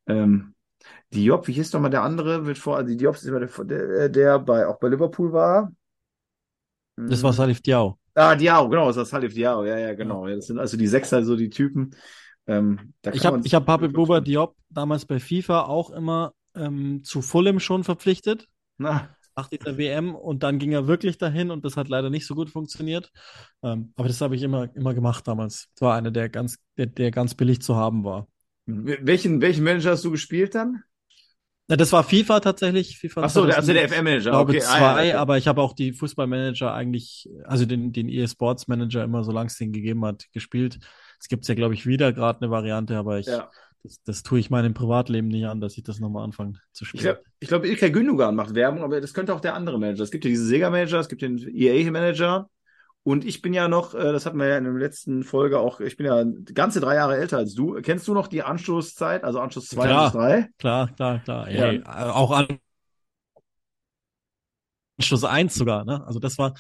Ähm, 0.08 0.54
Diop, 1.14 1.48
wie 1.48 1.54
hieß 1.54 1.74
nochmal 1.74 1.92
der 1.92 2.04
andere? 2.04 2.46
Wird 2.46 2.58
vor, 2.58 2.78
also 2.78 2.96
Diop 2.96 3.16
ist 3.16 3.26
immer 3.26 3.40
der, 3.40 3.66
der, 3.66 4.10
der 4.10 4.40
bei, 4.40 4.68
auch 4.68 4.80
bei 4.80 4.90
Liverpool 4.90 5.32
war. 5.32 5.72
Das 6.96 7.24
war 7.24 7.34
Salif 7.34 7.62
Diao. 7.62 7.98
Ah, 8.14 8.36
Diao, 8.36 8.68
genau, 8.68 8.88
das 8.88 8.98
ist 8.98 9.14
Halif 9.14 9.34
Diao, 9.34 9.64
ja, 9.64 9.78
ja, 9.78 9.94
genau. 9.94 10.28
Ja. 10.28 10.36
Das 10.36 10.48
sind 10.48 10.60
also 10.60 10.78
die 10.78 10.88
Sechser, 10.88 11.24
so 11.24 11.36
die 11.36 11.50
Typen. 11.50 11.96
Ähm, 12.48 12.94
ich 13.12 13.26
habe 13.26 13.42
hab 13.42 13.66
Pape 13.66 13.90
Buba 13.90 14.20
Diop 14.20 14.56
damals 14.70 15.06
bei 15.06 15.20
FIFA 15.20 15.64
auch 15.64 15.92
immer 15.92 16.34
ähm, 16.56 17.04
zu 17.04 17.22
Fulham 17.22 17.60
schon 17.60 17.84
verpflichtet. 17.84 18.48
Na. 18.78 19.10
Nach 19.38 19.48
dieser 19.48 19.78
WM 19.78 20.14
und 20.14 20.44
dann 20.44 20.60
ging 20.60 20.74
er 20.74 20.88
wirklich 20.88 21.18
dahin 21.18 21.52
und 21.52 21.64
das 21.64 21.78
hat 21.78 21.88
leider 21.88 22.10
nicht 22.10 22.28
so 22.28 22.36
gut 22.36 22.50
funktioniert. 22.50 23.12
Ähm, 23.64 23.94
aber 23.96 24.10
das 24.10 24.20
habe 24.20 24.36
ich 24.36 24.44
immer, 24.44 24.76
immer 24.76 24.94
gemacht 24.94 25.26
damals. 25.26 25.70
Das 25.76 25.82
war 25.82 25.96
einer, 25.96 26.12
der 26.12 26.28
ganz, 26.28 26.58
der, 26.78 26.88
der 26.88 27.12
ganz 27.12 27.34
billig 27.34 27.62
zu 27.62 27.78
haben 27.78 28.04
war. 28.04 28.28
Welchen, 28.66 29.42
welchen 29.42 29.64
Manager 29.64 29.92
hast 29.92 30.06
du 30.06 30.12
gespielt 30.12 30.56
dann? 30.56 30.84
Na, 31.68 31.78
das 31.78 31.94
war 31.94 32.04
FIFA 32.04 32.42
tatsächlich. 32.42 32.98
FIFA 32.98 33.22
Ach 33.24 33.30
so, 33.30 33.44
also 33.44 33.72
der 33.72 33.88
FM-Manager. 33.88 34.32
Ich 34.32 34.36
glaube 34.36 34.52
okay. 34.52 34.60
zwei, 34.60 34.78
ah, 34.78 35.04
ja, 35.04 35.12
okay. 35.12 35.14
aber 35.14 35.38
ich 35.38 35.48
habe 35.48 35.62
auch 35.62 35.74
die 35.74 35.94
Fußballmanager 35.94 36.74
eigentlich, 36.74 37.30
also 37.46 37.66
den, 37.66 37.94
den 37.94 38.10
EA-Sports 38.10 38.68
Manager 38.68 39.04
immer, 39.06 39.24
solange 39.24 39.48
es 39.48 39.58
den 39.58 39.72
gegeben 39.72 40.04
hat, 40.04 40.26
gespielt. 40.34 40.80
Es 41.18 41.30
gibt 41.30 41.48
ja, 41.48 41.56
glaube 41.56 41.74
ich, 41.74 41.86
wieder 41.86 42.12
gerade 42.12 42.42
eine 42.42 42.52
Variante, 42.52 42.98
aber 42.98 43.20
ich, 43.20 43.28
ja. 43.28 43.50
das, 43.84 44.04
das 44.04 44.24
tue 44.24 44.40
ich 44.40 44.50
meinem 44.50 44.74
Privatleben 44.74 45.30
nicht 45.30 45.46
an, 45.46 45.62
dass 45.62 45.78
ich 45.78 45.84
das 45.84 46.00
nochmal 46.00 46.26
anfange 46.26 46.60
zu 46.74 46.84
spielen. 46.84 47.18
Ich 47.40 47.48
glaube, 47.48 47.64
glaub, 47.64 47.66
Ilkay 47.66 47.92
Gündogan 47.92 48.36
macht 48.36 48.54
Werbung, 48.54 48.84
aber 48.84 49.00
das 49.00 49.14
könnte 49.14 49.34
auch 49.34 49.40
der 49.40 49.54
andere 49.54 49.80
Manager. 49.80 50.04
Es 50.04 50.12
gibt 50.12 50.26
ja 50.26 50.30
diese 50.30 50.46
Sega-Manager, 50.46 51.00
es 51.00 51.08
gibt 51.08 51.22
den 51.22 51.38
EA-Manager. 51.38 52.50
Und 53.04 53.26
ich 53.26 53.42
bin 53.42 53.54
ja 53.54 53.68
noch, 53.68 53.96
äh, 53.96 54.12
das 54.12 54.26
hatten 54.26 54.38
wir 54.38 54.48
ja 54.48 54.58
in 54.58 54.64
der 54.64 54.74
letzten 54.74 55.24
Folge 55.24 55.60
auch, 55.60 55.80
ich 55.80 55.98
bin 55.98 56.06
ja 56.06 56.24
ganze 56.54 56.80
drei 56.80 56.96
Jahre 56.96 57.18
älter 57.18 57.38
als 57.38 57.56
du. 57.56 57.82
Kennst 57.82 58.08
du 58.08 58.14
noch 58.14 58.28
die 58.28 58.44
Anschlusszeit, 58.44 59.24
also 59.24 59.40
Anschluss 59.40 59.68
2 59.70 59.86
klar, 59.86 60.06
Anschluss 60.06 60.22
3? 60.22 60.50
Klar, 60.60 60.96
klar, 60.96 61.20
klar. 61.20 61.50
Ja. 61.50 61.66
Hey, 61.66 61.84
auch 61.84 62.48
Anschluss 65.00 65.24
1 65.24 65.56
sogar, 65.56 65.84
ne? 65.84 66.06
Also 66.06 66.20
das 66.20 66.38
war, 66.38 66.54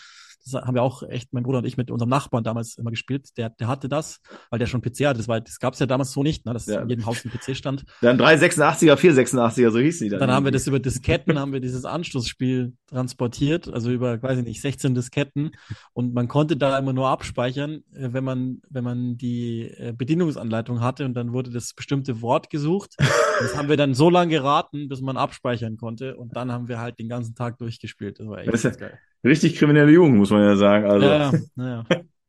das 0.43 0.53
haben 0.53 0.75
wir 0.75 0.83
auch 0.83 1.03
echt, 1.03 1.33
mein 1.33 1.43
Bruder 1.43 1.59
und 1.59 1.65
ich 1.65 1.77
mit 1.77 1.91
unserem 1.91 2.09
Nachbarn 2.09 2.43
damals 2.43 2.77
immer 2.77 2.91
gespielt. 2.91 3.29
Der, 3.37 3.49
der 3.49 3.67
hatte 3.67 3.89
das, 3.89 4.19
weil 4.49 4.59
der 4.59 4.67
schon 4.67 4.81
PC 4.81 5.05
hatte. 5.05 5.17
Das, 5.17 5.27
war, 5.27 5.39
das 5.41 5.59
gab 5.59 5.73
es 5.73 5.79
ja 5.79 5.85
damals 5.85 6.11
so 6.11 6.23
nicht, 6.23 6.45
ne? 6.45 6.53
dass 6.53 6.65
ja. 6.65 6.81
in 6.81 6.89
jedem 6.89 7.05
Haus 7.05 7.23
ein 7.23 7.31
PC 7.31 7.55
stand. 7.55 7.85
Dann 8.01 8.19
386er, 8.19 8.95
486er, 8.95 9.71
so 9.71 9.79
hieß 9.79 9.99
die 9.99 10.09
dann. 10.09 10.19
Dann 10.19 10.31
haben 10.31 10.45
wir 10.45 10.51
das 10.51 10.67
über 10.67 10.79
Disketten, 10.79 11.39
haben 11.39 11.53
wir 11.53 11.59
dieses 11.59 11.85
Anschlussspiel 11.85 12.73
transportiert, 12.87 13.71
also 13.71 13.91
über, 13.91 14.21
weiß 14.21 14.39
ich 14.39 14.45
nicht, 14.45 14.61
16 14.61 14.95
Disketten. 14.95 15.51
Und 15.93 16.13
man 16.13 16.27
konnte 16.27 16.57
da 16.57 16.77
immer 16.77 16.93
nur 16.93 17.09
abspeichern, 17.09 17.83
äh, 17.93 18.09
wenn 18.11 18.23
man, 18.23 18.61
wenn 18.69 18.83
man 18.83 19.17
die 19.17 19.63
äh, 19.63 19.93
Bedienungsanleitung 19.95 20.81
hatte 20.81 21.05
und 21.05 21.13
dann 21.13 21.33
wurde 21.33 21.51
das 21.51 21.73
bestimmte 21.73 22.21
Wort 22.21 22.49
gesucht. 22.49 22.95
Das 23.41 23.57
haben 23.57 23.69
wir 23.69 23.77
dann 23.77 23.93
so 23.93 24.09
lange 24.09 24.31
geraten, 24.31 24.87
bis 24.87 25.01
man 25.01 25.17
abspeichern 25.17 25.77
konnte. 25.77 26.15
Und 26.15 26.35
dann 26.35 26.51
haben 26.51 26.67
wir 26.67 26.79
halt 26.79 26.99
den 26.99 27.09
ganzen 27.09 27.35
Tag 27.35 27.57
durchgespielt. 27.57 28.19
Das 28.19 28.27
war 28.27 28.39
echt 28.39 28.53
Das 28.53 28.65
ist 28.65 28.79
geil. 28.79 28.99
Richtig 29.23 29.55
kriminelle 29.55 29.91
Jugend, 29.91 30.17
muss 30.17 30.31
man 30.31 30.43
ja 30.43 30.55
sagen. 30.55 30.85
Also. 30.85 31.05
Ja, 31.07 31.31
ja. 31.57 31.85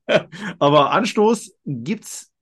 Aber 0.59 0.93
Anstoß 0.93 1.55
gibt's 1.65 2.33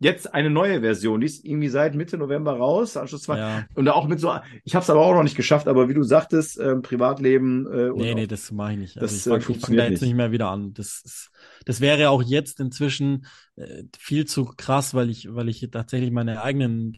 jetzt 0.00 0.32
eine 0.32 0.48
neue 0.48 0.80
Version, 0.80 1.20
die 1.20 1.26
ist 1.26 1.44
irgendwie 1.44 1.68
seit 1.68 1.94
Mitte 1.94 2.16
November 2.16 2.56
raus. 2.56 2.96
Anschluss 2.96 3.22
2. 3.22 3.38
ja. 3.38 3.66
Und 3.74 3.88
auch 3.88 4.08
mit 4.08 4.18
so, 4.18 4.34
ich 4.64 4.74
habe 4.74 4.82
es 4.82 4.90
aber 4.90 5.00
auch 5.00 5.12
noch 5.12 5.22
nicht 5.22 5.36
geschafft, 5.36 5.68
aber 5.68 5.88
wie 5.88 5.94
du 5.94 6.02
sagtest, 6.02 6.58
ähm, 6.58 6.82
Privatleben 6.82 7.66
äh, 7.70 7.90
Nee, 7.90 8.14
nee, 8.14 8.26
das 8.26 8.50
mache 8.50 8.72
ich 8.72 8.78
nicht. 8.78 8.96
Das, 8.96 9.02
Also 9.02 9.16
ich 9.16 9.26
äh, 9.26 9.28
fange 9.28 9.42
fang 9.42 9.54
funktioniert 9.54 9.82
da 9.86 9.90
jetzt 9.90 10.00
nicht. 10.00 10.08
nicht 10.08 10.16
mehr 10.16 10.32
wieder 10.32 10.48
an. 10.48 10.72
Das 10.72 11.02
ist, 11.04 11.30
das 11.66 11.80
wäre 11.82 12.08
auch 12.08 12.22
jetzt 12.22 12.60
inzwischen 12.60 13.26
äh, 13.56 13.84
viel 13.98 14.24
zu 14.24 14.46
krass, 14.46 14.94
weil 14.94 15.10
ich, 15.10 15.34
weil 15.34 15.50
ich 15.50 15.68
tatsächlich 15.70 16.10
meine 16.10 16.42
eigenen 16.42 16.96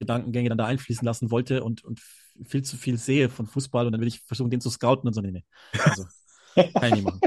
Gedankengänge 0.00 0.48
dann 0.48 0.58
da 0.58 0.66
einfließen 0.66 1.06
lassen 1.06 1.30
wollte 1.30 1.62
und, 1.62 1.84
und 1.84 2.00
viel 2.44 2.62
zu 2.62 2.76
viel 2.76 2.98
sehe 2.98 3.28
von 3.28 3.46
Fußball 3.46 3.86
und 3.86 3.92
dann 3.92 4.00
will 4.00 4.08
ich 4.08 4.20
versuchen, 4.20 4.50
den 4.50 4.60
zu 4.60 4.70
scouten 4.70 5.06
und 5.08 5.14
so. 5.14 5.20
Nee, 5.20 5.30
nee. 5.32 5.44
Also, 5.84 6.04
kann 6.54 6.88
ich 6.88 6.94
nicht 6.94 7.04
machen. 7.04 7.20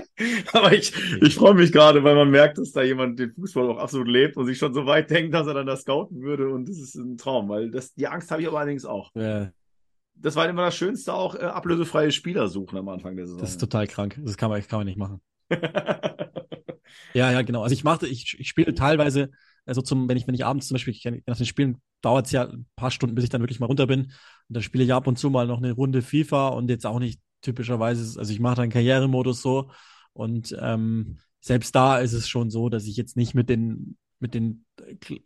Aber 0.53 0.73
ich, 0.73 0.93
ich 1.21 1.35
freue 1.35 1.53
mich 1.55 1.71
gerade, 1.71 2.03
weil 2.03 2.15
man 2.15 2.29
merkt, 2.29 2.57
dass 2.57 2.71
da 2.71 2.83
jemand 2.83 3.19
den 3.19 3.33
Fußball 3.33 3.69
auch 3.69 3.77
absolut 3.77 4.07
lebt 4.07 4.37
und 4.37 4.45
sich 4.45 4.57
schon 4.57 4.73
so 4.73 4.85
weit 4.85 5.09
denkt, 5.09 5.33
dass 5.33 5.47
er 5.47 5.53
dann 5.55 5.65
das 5.67 5.81
scouten 5.81 6.21
würde. 6.21 6.49
Und 6.49 6.69
das 6.69 6.77
ist 6.77 6.95
ein 6.95 7.17
Traum, 7.17 7.49
weil 7.49 7.71
das, 7.71 7.93
die 7.93 8.07
Angst 8.07 8.29
habe 8.31 8.41
ich 8.41 8.47
aber 8.47 8.59
allerdings 8.59 8.85
auch. 8.85 9.13
Äh, 9.15 9.47
Das 10.15 10.35
war 10.35 10.47
immer 10.47 10.65
das 10.65 10.75
Schönste, 10.75 11.13
auch 11.13 11.35
äh, 11.35 11.39
ablösefreie 11.39 12.11
Spieler 12.11 12.47
suchen 12.47 12.77
am 12.77 12.87
Anfang 12.89 13.15
der 13.15 13.25
Saison. 13.25 13.41
das 13.41 13.51
ist 13.51 13.59
total 13.59 13.87
krank. 13.87 14.19
Das 14.23 14.37
kann 14.37 14.49
man, 14.49 14.61
kann 14.67 14.79
man 14.79 14.87
nicht 14.87 14.97
machen. 14.97 15.21
Ja, 17.13 17.31
ja, 17.31 17.41
genau. 17.41 17.63
Also 17.63 17.73
ich 17.73 17.83
machte, 17.83 18.07
ich, 18.07 18.37
ich 18.39 18.47
spiele 18.49 18.73
teilweise, 18.73 19.31
also 19.65 19.82
zum, 19.82 20.08
wenn 20.08 20.17
ich, 20.17 20.28
wenn 20.28 20.36
ich 20.36 20.45
abends 20.45 20.67
zum 20.67 20.75
Beispiel, 20.75 21.21
nach 21.25 21.38
den 21.38 21.45
Spielen 21.45 21.82
dauert 22.01 22.28
es 22.28 22.32
ja 22.32 22.43
ein 22.47 22.67
paar 22.75 22.91
Stunden, 22.91 23.15
bis 23.15 23.23
ich 23.23 23.30
dann 23.30 23.41
wirklich 23.41 23.60
mal 23.60 23.65
runter 23.65 23.88
bin. 23.88 24.01
Und 24.04 24.12
dann 24.49 24.63
spiele 24.63 24.84
ich 24.84 24.93
ab 24.93 25.08
und 25.08 25.17
zu 25.17 25.30
mal 25.30 25.47
noch 25.47 25.58
eine 25.58 25.71
Runde 25.71 26.01
FIFA 26.01 26.49
und 26.49 26.69
jetzt 26.69 26.86
auch 26.86 26.99
nicht 26.99 27.19
typischerweise, 27.41 28.19
also 28.19 28.32
ich 28.32 28.39
mache 28.39 28.56
dann 28.56 28.69
Karrieremodus 28.69 29.41
so. 29.41 29.71
Und 30.13 30.56
ähm, 30.60 31.17
selbst 31.41 31.75
da 31.75 31.99
ist 31.99 32.13
es 32.13 32.28
schon 32.28 32.49
so, 32.49 32.69
dass 32.69 32.86
ich 32.86 32.95
jetzt 32.97 33.17
nicht 33.17 33.34
mit 33.36 33.49
den, 33.49 33.97
mit 34.19 34.34
den, 34.34 34.65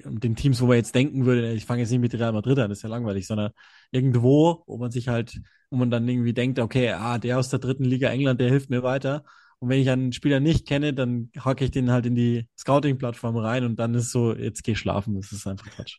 mit 0.06 0.23
den 0.23 0.36
Teams, 0.36 0.62
wo 0.62 0.67
man 0.67 0.78
jetzt 0.78 0.95
denken 0.95 1.25
würde, 1.25 1.54
ich 1.54 1.65
fange 1.65 1.82
jetzt 1.82 1.91
nicht 1.91 2.02
mit 2.02 2.13
Real 2.13 2.34
Madrid 2.34 2.60
an, 2.60 2.69
das 2.69 2.80
ist 2.80 2.84
ja 2.84 2.89
langweilig, 2.89 3.28
sondern 3.28 3.52
irgendwo, 3.91 4.63
wo 4.67 4.78
man 4.78 4.91
sich 4.91 5.08
halt, 5.08 5.39
wo 5.69 5.78
man 5.78 5.91
dann 5.91 6.08
irgendwie 6.08 6.34
denkt, 6.34 6.60
okay, 6.60 6.91
ah, 6.91 7.17
der 7.17 7.39
aus 7.39 7.49
der 7.49 7.60
dritten 7.60 7.86
Liga 7.86 8.10
England, 8.10 8.41
der 8.41 8.49
hilft 8.49 8.69
mir 8.69 8.84
weiter. 8.84 9.23
Und 9.60 9.67
wenn 9.69 9.82
ich 9.82 9.89
einen 9.89 10.13
Spieler 10.13 10.39
nicht 10.39 10.65
kenne, 10.65 10.93
dann 10.93 11.32
hacke 11.38 11.65
ich 11.65 11.72
den 11.72 11.91
halt 11.91 12.06
in 12.06 12.15
die 12.15 12.48
Scouting-Plattform 12.58 13.36
rein 13.36 13.65
und 13.65 13.78
dann 13.78 13.93
ist 13.93 14.12
so, 14.12 14.34
jetzt 14.34 14.63
geh 14.63 14.74
schlafen. 14.74 15.15
Das 15.15 15.34
ist 15.34 15.45
einfach 15.48 15.69
Quatsch. 15.69 15.98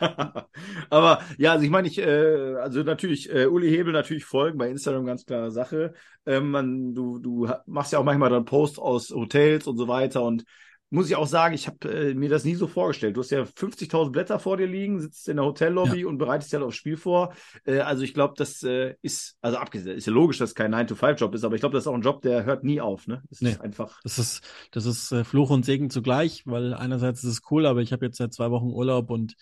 Aber 0.90 1.20
ja, 1.36 1.52
also 1.52 1.64
ich 1.64 1.70
meine, 1.70 1.88
ich, 1.88 1.98
äh, 1.98 2.54
also 2.60 2.82
natürlich, 2.84 3.28
äh, 3.32 3.46
Uli 3.46 3.70
Hebel 3.70 3.92
natürlich 3.92 4.24
folgen 4.24 4.56
bei 4.56 4.68
Instagram, 4.68 5.04
ganz 5.04 5.26
klare 5.26 5.50
Sache. 5.50 5.94
Ähm, 6.26 6.50
man, 6.52 6.94
du, 6.94 7.18
du 7.18 7.48
machst 7.66 7.92
ja 7.92 7.98
auch 7.98 8.04
manchmal 8.04 8.30
dann 8.30 8.44
Posts 8.44 8.78
aus 8.78 9.10
Hotels 9.10 9.66
und 9.66 9.76
so 9.76 9.88
weiter 9.88 10.22
und 10.22 10.44
muss 10.92 11.08
ich 11.08 11.16
auch 11.16 11.26
sagen, 11.26 11.54
ich 11.54 11.66
habe 11.66 12.10
äh, 12.10 12.14
mir 12.14 12.28
das 12.28 12.44
nie 12.44 12.54
so 12.54 12.66
vorgestellt. 12.66 13.16
Du 13.16 13.20
hast 13.20 13.30
ja 13.30 13.44
50.000 13.44 14.12
Blätter 14.12 14.38
vor 14.38 14.56
dir 14.56 14.66
liegen, 14.66 15.00
sitzt 15.00 15.28
in 15.28 15.36
der 15.36 15.46
Hotellobby 15.46 16.04
und 16.04 16.18
bereitest 16.18 16.52
dich 16.52 16.58
halt 16.58 16.66
aufs 16.66 16.76
Spiel 16.76 16.96
vor. 16.96 17.34
Äh, 17.64 17.78
also 17.80 18.02
ich 18.02 18.14
glaube, 18.14 18.34
das 18.36 18.62
äh, 18.62 18.94
ist, 19.02 19.36
also 19.40 19.56
abgesehen, 19.58 19.96
ist 19.96 20.06
ja 20.06 20.12
logisch, 20.12 20.38
dass 20.38 20.50
es 20.50 20.54
kein 20.54 20.74
9-to-5-Job 20.74 21.34
ist, 21.34 21.44
aber 21.44 21.54
ich 21.54 21.60
glaube, 21.60 21.74
das 21.74 21.84
ist 21.84 21.88
auch 21.88 21.94
ein 21.94 22.02
Job, 22.02 22.22
der 22.22 22.44
hört 22.44 22.62
nie 22.62 22.80
auf, 22.80 23.06
ne? 23.06 23.22
Es 23.30 23.40
Nee. 23.40 23.50
ist 23.50 23.60
einfach. 23.60 24.00
Das 24.02 24.18
ist, 24.18 24.42
das 24.70 24.86
ist 24.86 25.10
äh, 25.12 25.24
Fluch 25.24 25.50
und 25.50 25.64
Segen 25.64 25.90
zugleich, 25.90 26.42
weil 26.46 26.74
einerseits 26.74 27.24
ist 27.24 27.30
es 27.32 27.40
cool, 27.50 27.66
aber 27.66 27.80
ich 27.80 27.92
habe 27.92 28.04
jetzt 28.04 28.18
seit 28.18 28.32
zwei 28.34 28.50
Wochen 28.50 28.66
Urlaub 28.68 29.10
und 29.10 29.34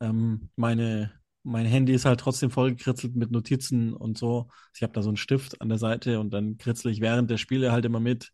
ähm, 0.00 0.50
meine, 0.56 1.12
mein 1.44 1.66
Handy 1.66 1.92
ist 1.92 2.04
halt 2.04 2.18
trotzdem 2.20 2.50
vollgekritzelt 2.50 3.14
mit 3.14 3.30
Notizen 3.30 3.92
und 3.92 4.18
so. 4.18 4.48
Ich 4.74 4.82
habe 4.82 4.92
da 4.92 5.02
so 5.02 5.10
einen 5.10 5.16
Stift 5.16 5.60
an 5.60 5.68
der 5.68 5.78
Seite 5.78 6.18
und 6.18 6.30
dann 6.34 6.58
kritzel 6.58 6.90
ich 6.90 7.00
während 7.00 7.30
der 7.30 7.38
Spiele 7.38 7.70
halt 7.70 7.84
immer 7.84 8.00
mit 8.00 8.32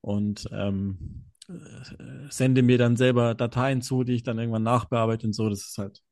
und 0.00 0.48
ähm, 0.52 1.26
äh, 1.34 1.35
sende 2.30 2.62
mir 2.62 2.78
dann 2.78 2.96
selber 2.96 3.34
Dateien 3.34 3.82
zu, 3.82 4.04
die 4.04 4.14
ich 4.14 4.22
dann 4.22 4.38
irgendwann 4.38 4.62
nachbearbeite 4.62 5.26
und 5.26 5.32
so. 5.32 5.48
Das 5.48 5.66
ist 5.66 5.78
halt, 5.78 6.02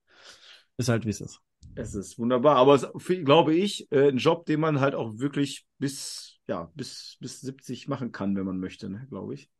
ist 0.77 0.89
halt 0.89 1.05
wie 1.05 1.11
es 1.11 1.21
ist. 1.21 1.41
Es 1.77 1.95
ist 1.95 2.19
wunderbar, 2.19 2.57
aber 2.57 2.75
es 2.75 2.85
ist, 2.85 3.25
glaube 3.25 3.55
ich, 3.55 3.91
äh, 3.91 4.09
ein 4.09 4.19
Job, 4.19 4.47
den 4.47 4.61
man 4.61 4.81
halt 4.81 4.95
auch 4.95 5.19
wirklich 5.19 5.67
bis, 5.79 6.39
ja, 6.47 6.71
bis, 6.75 7.17
bis 7.21 7.41
70 7.41 7.89
machen 7.89 8.13
kann, 8.13 8.37
wenn 8.37 8.47
man 8.47 8.59
möchte, 8.59 8.89
ne, 8.89 9.07
glaube 9.09 9.35
ich. 9.35 9.51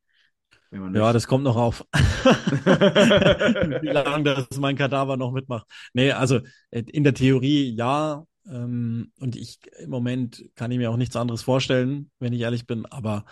Ja, 0.71 0.79
möchte. 0.81 1.13
das 1.13 1.27
kommt 1.27 1.45
noch 1.45 1.57
auf. 1.57 1.85
Wie 1.93 3.89
lange 3.89 4.25
das 4.25 4.59
mein 4.59 4.77
Kadaver 4.77 5.17
noch 5.17 5.33
mitmacht. 5.33 5.67
Nee, 5.93 6.13
also 6.13 6.41
äh, 6.71 6.83
in 6.87 7.05
der 7.05 7.15
Theorie 7.15 7.75
ja. 7.75 8.25
Ähm, 8.47 9.11
und 9.21 9.37
ich 9.37 9.59
im 9.79 9.89
Moment 9.91 10.45
kann 10.55 10.71
ich 10.71 10.77
mir 10.79 10.91
auch 10.91 10.99
nichts 10.99 11.17
anderes 11.17 11.43
vorstellen, 11.43 12.11
wenn 12.19 12.33
ich 12.33 12.41
ehrlich 12.41 12.67
bin. 12.67 12.87
Aber 12.87 13.25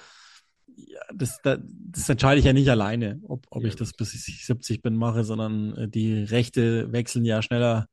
das, 1.14 1.40
das, 1.42 1.60
das 1.64 2.08
entscheide 2.08 2.38
ich 2.40 2.46
ja 2.46 2.52
nicht 2.52 2.68
alleine, 2.70 3.20
ob, 3.24 3.46
ob 3.50 3.64
Ja, 3.64 3.68
ich 3.68 3.76
das 3.76 3.92
bis 3.92 4.14
ich 4.14 4.46
70 4.46 4.82
bin 4.82 4.96
mache, 4.96 5.24
sondern 5.24 5.76
äh, 5.76 5.88
die 5.88 6.22
Rechte 6.24 6.92
wechseln 6.92 7.24
ja 7.24 7.42
schneller 7.42 7.86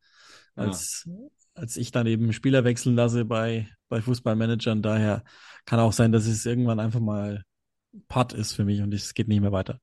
Ja. 0.55 0.65
als, 0.71 1.09
als 1.55 1.77
ich 1.77 1.91
dann 1.91 2.07
eben 2.07 2.33
Spieler 2.33 2.63
wechseln 2.63 2.95
lasse 2.95 3.25
bei, 3.25 3.67
bei 3.89 4.01
Fußballmanagern. 4.01 4.81
Daher 4.81 5.23
kann 5.65 5.79
auch 5.79 5.93
sein, 5.93 6.11
dass 6.11 6.25
es 6.27 6.45
irgendwann 6.45 6.79
einfach 6.79 6.99
mal 7.01 7.43
Putt 8.09 8.33
ist 8.33 8.53
für 8.53 8.65
mich 8.65 8.81
und 8.81 8.93
es 8.93 9.13
geht 9.13 9.27
nicht 9.27 9.41
mehr 9.41 9.51
weiter. 9.51 9.79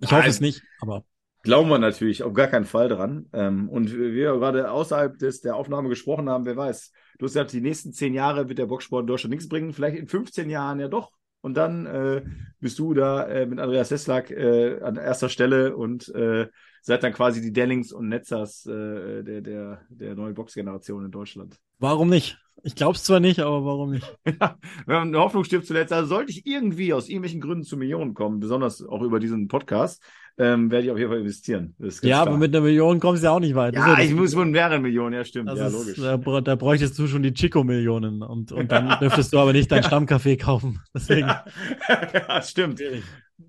Ich 0.00 0.12
hoffe 0.12 0.28
Nein. 0.28 0.30
es 0.30 0.40
nicht, 0.40 0.62
aber 0.80 1.04
Glauben 1.42 1.68
wir 1.68 1.78
natürlich 1.78 2.22
auf 2.22 2.32
gar 2.32 2.46
keinen 2.46 2.64
Fall 2.64 2.88
dran. 2.88 3.28
Ähm, 3.34 3.68
und 3.68 3.92
wie 3.92 4.14
wir 4.14 4.32
gerade 4.32 4.70
außerhalb 4.70 5.18
des, 5.18 5.42
der 5.42 5.56
Aufnahme 5.56 5.90
gesprochen 5.90 6.30
haben, 6.30 6.46
wer 6.46 6.56
weiß, 6.56 6.90
du 7.18 7.26
hast 7.26 7.34
gesagt, 7.34 7.52
die 7.52 7.60
nächsten 7.60 7.92
zehn 7.92 8.14
Jahre 8.14 8.48
wird 8.48 8.58
der 8.58 8.66
Boxsport 8.66 9.02
in 9.02 9.06
Deutschland 9.08 9.32
nichts 9.34 9.48
bringen, 9.48 9.74
vielleicht 9.74 9.96
in 9.98 10.08
15 10.08 10.48
Jahren 10.48 10.80
ja 10.80 10.88
doch. 10.88 11.12
Und 11.44 11.58
dann 11.58 11.84
äh, 11.84 12.22
bist 12.58 12.78
du 12.78 12.94
da 12.94 13.26
äh, 13.28 13.44
mit 13.44 13.60
Andreas 13.60 13.90
Seslak 13.90 14.30
äh, 14.30 14.80
an 14.80 14.96
erster 14.96 15.28
Stelle 15.28 15.76
und 15.76 16.08
äh, 16.14 16.48
seid 16.84 17.02
dann 17.02 17.14
quasi 17.14 17.40
die 17.40 17.52
Dellings 17.52 17.92
und 17.92 18.08
Netzers 18.08 18.66
äh, 18.66 19.22
der, 19.22 19.40
der, 19.40 19.80
der 19.88 20.14
neuen 20.14 20.34
Boxgeneration 20.34 21.06
in 21.06 21.10
Deutschland. 21.10 21.56
warum 21.78 22.10
nicht? 22.10 22.38
Ich 22.62 22.74
glaube 22.74 22.94
es 22.94 23.04
zwar 23.04 23.20
nicht, 23.20 23.40
aber 23.40 23.64
warum 23.64 23.90
nicht? 23.90 24.18
Ja, 24.40 24.56
wenn 24.86 24.96
man 24.96 25.08
eine 25.08 25.18
Hoffnung 25.18 25.44
stirbt 25.44 25.66
zuletzt, 25.66 25.92
also 25.92 26.08
sollte 26.08 26.30
ich 26.30 26.46
irgendwie 26.46 26.92
aus 26.92 27.08
irgendwelchen 27.08 27.40
Gründen 27.40 27.64
zu 27.64 27.76
Millionen 27.76 28.14
kommen, 28.14 28.38
besonders 28.38 28.82
auch 28.86 29.02
über 29.02 29.18
diesen 29.18 29.48
Podcast, 29.48 30.02
ähm, 30.36 30.70
werde 30.70 30.86
ich 30.86 30.90
auf 30.90 30.98
jeden 30.98 31.10
Fall 31.10 31.20
investieren. 31.20 31.74
Ja, 31.78 31.88
klar. 31.88 32.26
aber 32.26 32.36
mit 32.36 32.54
einer 32.54 32.64
Million 32.64 33.00
kommst 33.00 33.22
du 33.22 33.26
ja 33.26 33.32
auch 33.32 33.40
nicht 33.40 33.54
weit. 33.54 33.74
Ja, 33.74 33.98
ich 33.98 34.14
muss 34.14 34.34
mit 34.34 34.48
mehreren 34.48 34.82
Millionen, 34.82 35.14
ja, 35.14 35.24
stimmt. 35.24 35.48
Das 35.48 35.58
ja, 35.58 35.66
ist, 35.66 35.72
logisch. 35.72 35.96
Da, 35.96 36.40
da 36.40 36.54
bräuchtest 36.56 36.98
du 36.98 37.06
schon 37.06 37.22
die 37.22 37.32
Chico-Millionen 37.32 38.22
und, 38.22 38.52
und 38.52 38.72
dann 38.72 38.98
dürftest 39.00 39.32
du 39.32 39.38
aber 39.38 39.52
nicht 39.52 39.70
dein 39.70 39.82
Stammcafé 39.82 40.38
kaufen. 40.38 40.80
Deswegen. 40.94 41.28
ja, 41.28 42.42
stimmt. 42.42 42.82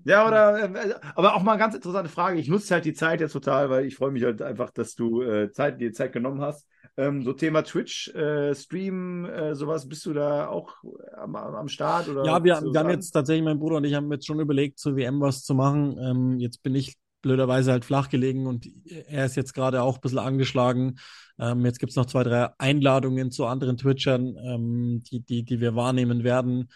Ja, 0.04 0.26
oder, 0.26 0.64
äh, 0.64 0.94
aber 1.14 1.34
auch 1.34 1.42
mal 1.42 1.52
eine 1.52 1.60
ganz 1.60 1.74
interessante 1.74 2.08
Frage. 2.08 2.38
Ich 2.40 2.48
nutze 2.48 2.74
halt 2.74 2.84
die 2.84 2.94
Zeit 2.94 3.20
jetzt 3.20 3.32
total, 3.32 3.70
weil 3.70 3.86
ich 3.86 3.96
freue 3.96 4.10
mich 4.10 4.24
halt 4.24 4.42
einfach, 4.42 4.70
dass 4.70 4.94
du 4.94 5.22
äh, 5.22 5.52
Zeit, 5.52 5.80
dir 5.80 5.92
Zeit 5.92 6.12
genommen 6.12 6.40
hast. 6.40 6.66
Ähm, 6.96 7.22
so 7.22 7.32
Thema 7.32 7.62
Twitch, 7.62 8.08
äh, 8.14 8.54
Stream, 8.54 9.26
äh, 9.26 9.54
sowas, 9.54 9.88
bist 9.88 10.06
du 10.06 10.12
da 10.12 10.48
auch 10.48 10.74
am, 11.16 11.36
am 11.36 11.68
Start? 11.68 12.08
Oder 12.08 12.24
Ja, 12.24 12.42
wir, 12.42 12.60
wir 12.62 12.80
haben 12.80 12.90
jetzt 12.90 13.10
tatsächlich, 13.10 13.44
mein 13.44 13.58
Bruder 13.58 13.76
und 13.76 13.84
ich 13.84 13.94
haben 13.94 14.10
jetzt 14.12 14.26
schon 14.26 14.40
überlegt, 14.40 14.78
zur 14.78 14.96
WM 14.96 15.20
was 15.20 15.42
zu 15.42 15.54
machen. 15.54 15.98
Ähm, 16.00 16.38
jetzt 16.38 16.62
bin 16.62 16.74
ich 16.74 16.96
blöderweise 17.22 17.72
halt 17.72 17.84
flach 17.84 18.08
gelegen 18.08 18.46
und 18.46 18.68
er 19.08 19.26
ist 19.26 19.36
jetzt 19.36 19.52
gerade 19.52 19.82
auch 19.82 19.96
ein 19.96 20.00
bisschen 20.00 20.18
angeschlagen. 20.18 20.98
Ähm, 21.38 21.64
jetzt 21.64 21.80
gibt's 21.80 21.96
noch 21.96 22.06
zwei, 22.06 22.22
drei 22.22 22.50
Einladungen 22.58 23.30
zu 23.30 23.46
anderen 23.46 23.76
Twitchern, 23.76 24.36
ähm, 24.42 25.02
die, 25.02 25.20
die, 25.20 25.44
die 25.44 25.60
wir 25.60 25.74
wahrnehmen 25.74 26.24
werden. 26.24 26.68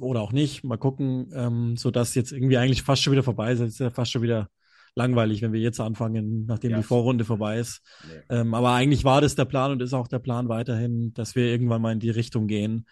Oder 0.00 0.20
auch 0.20 0.32
nicht. 0.32 0.64
Mal 0.64 0.76
gucken, 0.78 1.30
ähm, 1.34 1.76
sodass 1.76 2.14
jetzt 2.14 2.32
irgendwie 2.32 2.56
eigentlich 2.56 2.82
fast 2.82 3.02
schon 3.02 3.12
wieder 3.12 3.22
vorbei 3.22 3.52
ist. 3.52 3.60
Es 3.60 3.72
ist 3.74 3.78
ja 3.80 3.90
fast 3.90 4.10
schon 4.12 4.22
wieder 4.22 4.48
langweilig, 4.94 5.42
wenn 5.42 5.52
wir 5.52 5.60
jetzt 5.60 5.80
anfangen, 5.80 6.44
nachdem 6.46 6.72
Ja. 6.72 6.76
die 6.78 6.82
Vorrunde 6.82 7.24
vorbei 7.24 7.58
ist. 7.58 7.80
Nee. 8.06 8.36
Ähm, 8.36 8.54
aber 8.54 8.72
eigentlich 8.72 9.04
war 9.04 9.20
das 9.20 9.34
der 9.34 9.44
Plan 9.46 9.72
und 9.72 9.80
ist 9.82 9.94
auch 9.94 10.08
der 10.08 10.18
Plan 10.18 10.48
weiterhin, 10.48 11.12
dass 11.14 11.34
wir 11.34 11.46
irgendwann 11.46 11.82
mal 11.82 11.92
in 11.92 12.00
die 12.00 12.10
Richtung 12.10 12.46
gehen, 12.46 12.86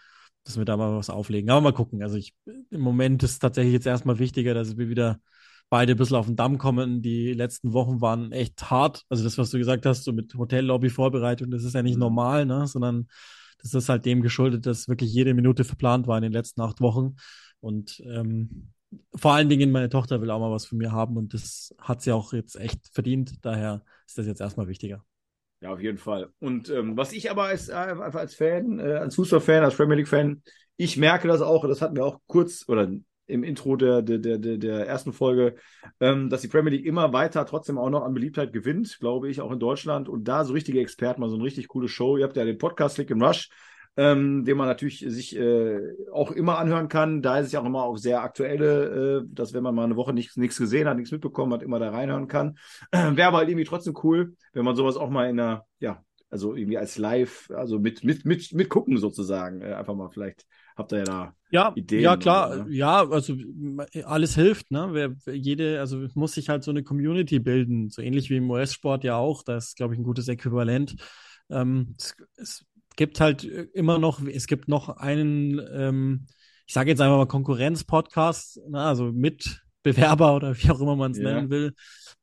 dass 0.45 0.57
wir 0.59 0.65
da 0.65 0.77
mal 0.77 0.97
was 0.97 1.11
auflegen. 1.11 1.51
Aber 1.51 1.61
mal 1.61 1.73
gucken. 1.73 2.03
Also 2.03 2.17
ich, 2.17 2.35
im 2.71 2.81
Moment 2.81 3.23
ist 3.23 3.39
tatsächlich 3.41 3.75
jetzt 3.75 3.87
erstmal 3.87 4.19
wichtiger, 4.19 4.55
dass 4.55 4.79
wir 4.79 4.89
wieder 4.89 5.21
beide 5.69 5.93
ein 5.93 5.99
bisschen 5.99 6.17
auf 6.17 6.27
den 6.27 6.37
Damm 6.37 6.59
kommen. 6.59 7.03
Die 7.03 7.33
letzten 7.35 7.73
Wochen 7.75 8.01
waren 8.01 8.33
echt 8.33 8.71
hart. 8.71 9.05
Also 9.11 9.23
das, 9.23 9.37
was 9.39 9.51
du 9.51 9.59
gesagt 9.59 9.85
hast, 9.87 10.05
so 10.05 10.13
mit 10.13 10.35
Hotellobby-Vorbereitung, 10.35 11.51
das 11.51 11.65
ist 11.65 11.75
ja 11.75 11.83
nicht 11.83 11.95
Mhm. 11.95 12.01
normal, 12.01 12.47
ne? 12.47 12.67
sondern 12.67 13.07
das 13.63 13.75
ist 13.75 13.89
halt 13.89 14.05
dem 14.07 14.23
geschuldet, 14.23 14.67
dass 14.67 14.89
wirklich 14.89 15.13
jede 15.13 15.35
Minute 15.35 15.65
verplant 15.65 16.07
war 16.07 16.17
in 16.17 16.23
den 16.23 16.33
letzten 16.33 16.61
acht 16.61 16.81
Wochen. 16.81 17.17
Und 17.61 18.03
ähm, 18.07 18.73
vor 19.15 19.33
allen 19.33 19.49
Dingen 19.49 19.71
meine 19.71 19.89
Tochter 19.89 20.21
will 20.21 20.31
auch 20.31 20.41
mal 20.41 20.51
was 20.51 20.67
von 20.67 20.79
mir 20.79 20.93
haben 20.93 21.17
und 21.17 21.35
das 21.35 21.75
hat 21.79 22.03
sie 22.03 22.13
auch 22.13 22.33
jetzt 22.33 22.57
echt 22.57 22.89
verdient. 22.93 23.45
Daher 23.45 23.85
ist 24.07 24.19
das 24.19 24.27
jetzt 24.27 24.41
erstmal 24.41 24.69
wichtiger. 24.69 25.05
Ja, 25.61 25.73
auf 25.73 25.81
jeden 25.81 25.99
Fall. 25.99 26.31
Und 26.39 26.71
ähm, 26.71 26.97
was 26.97 27.13
ich 27.13 27.31
aber 27.31 27.45
als, 27.45 27.69
äh, 27.69 27.75
einfach 27.75 28.21
als 28.21 28.35
Fan, 28.35 28.79
äh, 28.81 28.95
als 28.95 29.15
Fußballfan, 29.17 29.63
als 29.63 29.77
Premier 29.77 29.97
League-Fan, 29.97 30.43
ich 30.77 30.97
merke 30.97 31.29
das 31.29 31.43
auch, 31.43 31.67
das 31.69 31.83
hatten 31.83 31.97
wir 31.97 32.07
auch 32.07 32.21
kurz 32.27 32.67
oder 32.67 32.91
im 33.31 33.45
Intro 33.45 33.77
der, 33.77 34.03
der, 34.03 34.19
der, 34.19 34.39
der 34.39 34.87
ersten 34.87 35.13
Folge, 35.13 35.55
ähm, 36.01 36.29
dass 36.29 36.43
die 36.43 36.49
Premier 36.49 36.73
League 36.73 36.87
immer 36.87 37.13
weiter 37.13 37.47
trotzdem 37.47 37.79
auch 37.79 37.91
noch 37.91 38.05
an 38.05 38.15
Beliebtheit 38.15 38.53
gewinnt, 38.53 38.99
glaube 39.01 39.31
ich, 39.31 39.41
auch 39.41 39.53
in 39.53 39.59
Deutschland. 39.59 40.09
Und 40.09 40.25
da 40.25 40.45
so 40.45 40.53
richtige 40.53 40.81
Experten, 40.81 41.21
mal 41.21 41.31
so 41.31 41.37
eine 41.37 41.45
richtig 41.45 41.69
coole 41.69 41.89
Show. 41.89 42.17
Ihr 42.17 42.25
habt 42.25 42.37
ja 42.37 42.45
den 42.45 42.59
Podcast 42.59 42.97
Click 42.97 43.11
and 43.11 43.23
Rush, 43.23 43.49
ähm, 43.97 44.45
den 44.45 44.57
man 44.57 44.67
natürlich 44.67 45.05
sich 45.09 45.37
äh, 45.37 45.81
auch 46.13 46.31
immer 46.31 46.59
anhören 46.59 46.89
kann. 46.89 47.23
Da 47.23 47.39
ist 47.39 47.47
es 47.47 47.53
ja 47.53 47.61
auch 47.61 47.67
immer 47.67 47.85
auf 47.85 47.99
sehr 47.99 48.23
aktuelle, 48.23 49.23
äh, 49.23 49.27
dass 49.33 49.53
wenn 49.53 49.63
man 49.63 49.75
mal 49.75 49.85
eine 49.85 49.97
Woche 49.97 50.13
nichts 50.13 50.59
gesehen 50.59 50.89
hat, 50.89 50.97
nichts 50.97 51.13
mitbekommen 51.13 51.53
hat, 51.53 51.63
immer 51.63 51.79
da 51.79 51.91
reinhören 51.91 52.29
kann. 52.29 52.57
Äh, 52.91 52.99
Wäre 53.17 53.29
aber 53.29 53.39
halt 53.39 53.49
irgendwie 53.49 53.67
trotzdem 53.67 53.95
cool, 54.03 54.35
wenn 54.53 54.65
man 54.65 54.77
sowas 54.77 54.97
auch 54.97 55.11
mal 55.11 55.29
in 55.29 55.41
einer, 55.41 55.65
ja, 55.79 56.05
also 56.31 56.55
irgendwie 56.55 56.79
als 56.79 56.97
Live, 56.97 57.51
also 57.55 57.79
mit, 57.79 58.05
mit, 58.05 58.25
mit, 58.25 58.53
mit 58.53 58.69
gucken 58.69 58.97
sozusagen, 58.99 59.63
äh, 59.63 59.75
einfach 59.75 59.95
mal 59.95 60.11
vielleicht 60.11 60.47
habt 60.77 60.93
ihr 60.93 60.99
ja 60.99 61.05
da 61.05 61.35
ja, 61.51 61.73
Ideen. 61.75 62.03
Ja, 62.03 62.17
klar, 62.17 62.53
oder? 62.53 62.67
ja, 62.69 63.09
also 63.09 63.35
alles 64.05 64.35
hilft, 64.35 64.71
ne? 64.71 64.89
Wer, 64.93 65.35
jede, 65.35 65.81
also 65.81 66.07
muss 66.15 66.33
sich 66.33 66.49
halt 66.49 66.63
so 66.63 66.71
eine 66.71 66.83
Community 66.83 67.39
bilden, 67.39 67.91
so 67.91 68.03
ähnlich 68.03 68.31
wie 68.31 68.37
im 68.37 68.51
US-Sport 68.51 69.05
ja 69.05 69.17
auch, 69.17 69.43
das 69.43 69.69
ist, 69.69 69.77
glaube 69.77 69.95
ich, 69.95 70.01
ein 70.01 70.05
gutes 70.05 70.29
Äquivalent. 70.29 70.97
Ähm, 71.51 71.95
es, 71.99 72.15
es, 72.37 72.65
gibt 72.97 73.21
halt 73.21 73.45
immer 73.45 73.99
noch, 73.99 74.21
es 74.27 74.47
gibt 74.47 74.69
noch 74.69 74.91
einen, 74.91 75.59
ähm, 75.73 76.27
ich 76.67 76.75
sage 76.75 76.91
jetzt 76.91 77.01
einfach 77.01 77.17
mal 77.17 77.27
Konkurrenz-Podcast, 77.27 78.61
ne? 78.69 78.79
also 78.79 79.11
Mitbewerber 79.13 80.37
oder 80.37 80.55
wie 80.57 80.71
auch 80.71 80.81
immer 80.81 80.97
man 80.97 81.13
es 81.13 81.19
ja. 81.19 81.33
nennen 81.33 81.51
will. 81.51 81.73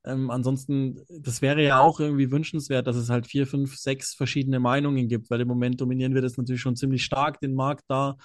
Ähm, 0.04 0.30
ansonsten, 0.30 1.00
das 1.08 1.42
wäre 1.42 1.64
ja 1.64 1.80
auch 1.80 1.98
irgendwie 1.98 2.30
wünschenswert, 2.30 2.86
dass 2.86 2.96
es 2.96 3.10
halt 3.10 3.26
vier, 3.26 3.46
fünf, 3.46 3.76
sechs 3.76 4.14
verschiedene 4.14 4.60
Meinungen 4.60 5.08
gibt, 5.08 5.30
weil 5.30 5.40
im 5.40 5.48
Moment 5.48 5.80
dominieren 5.80 6.14
wir 6.14 6.22
das 6.22 6.36
natürlich 6.36 6.60
schon 6.62 6.76
ziemlich 6.76 7.02
stark, 7.02 7.40
den 7.40 7.54
Markt 7.54 7.84
da. 7.88 8.16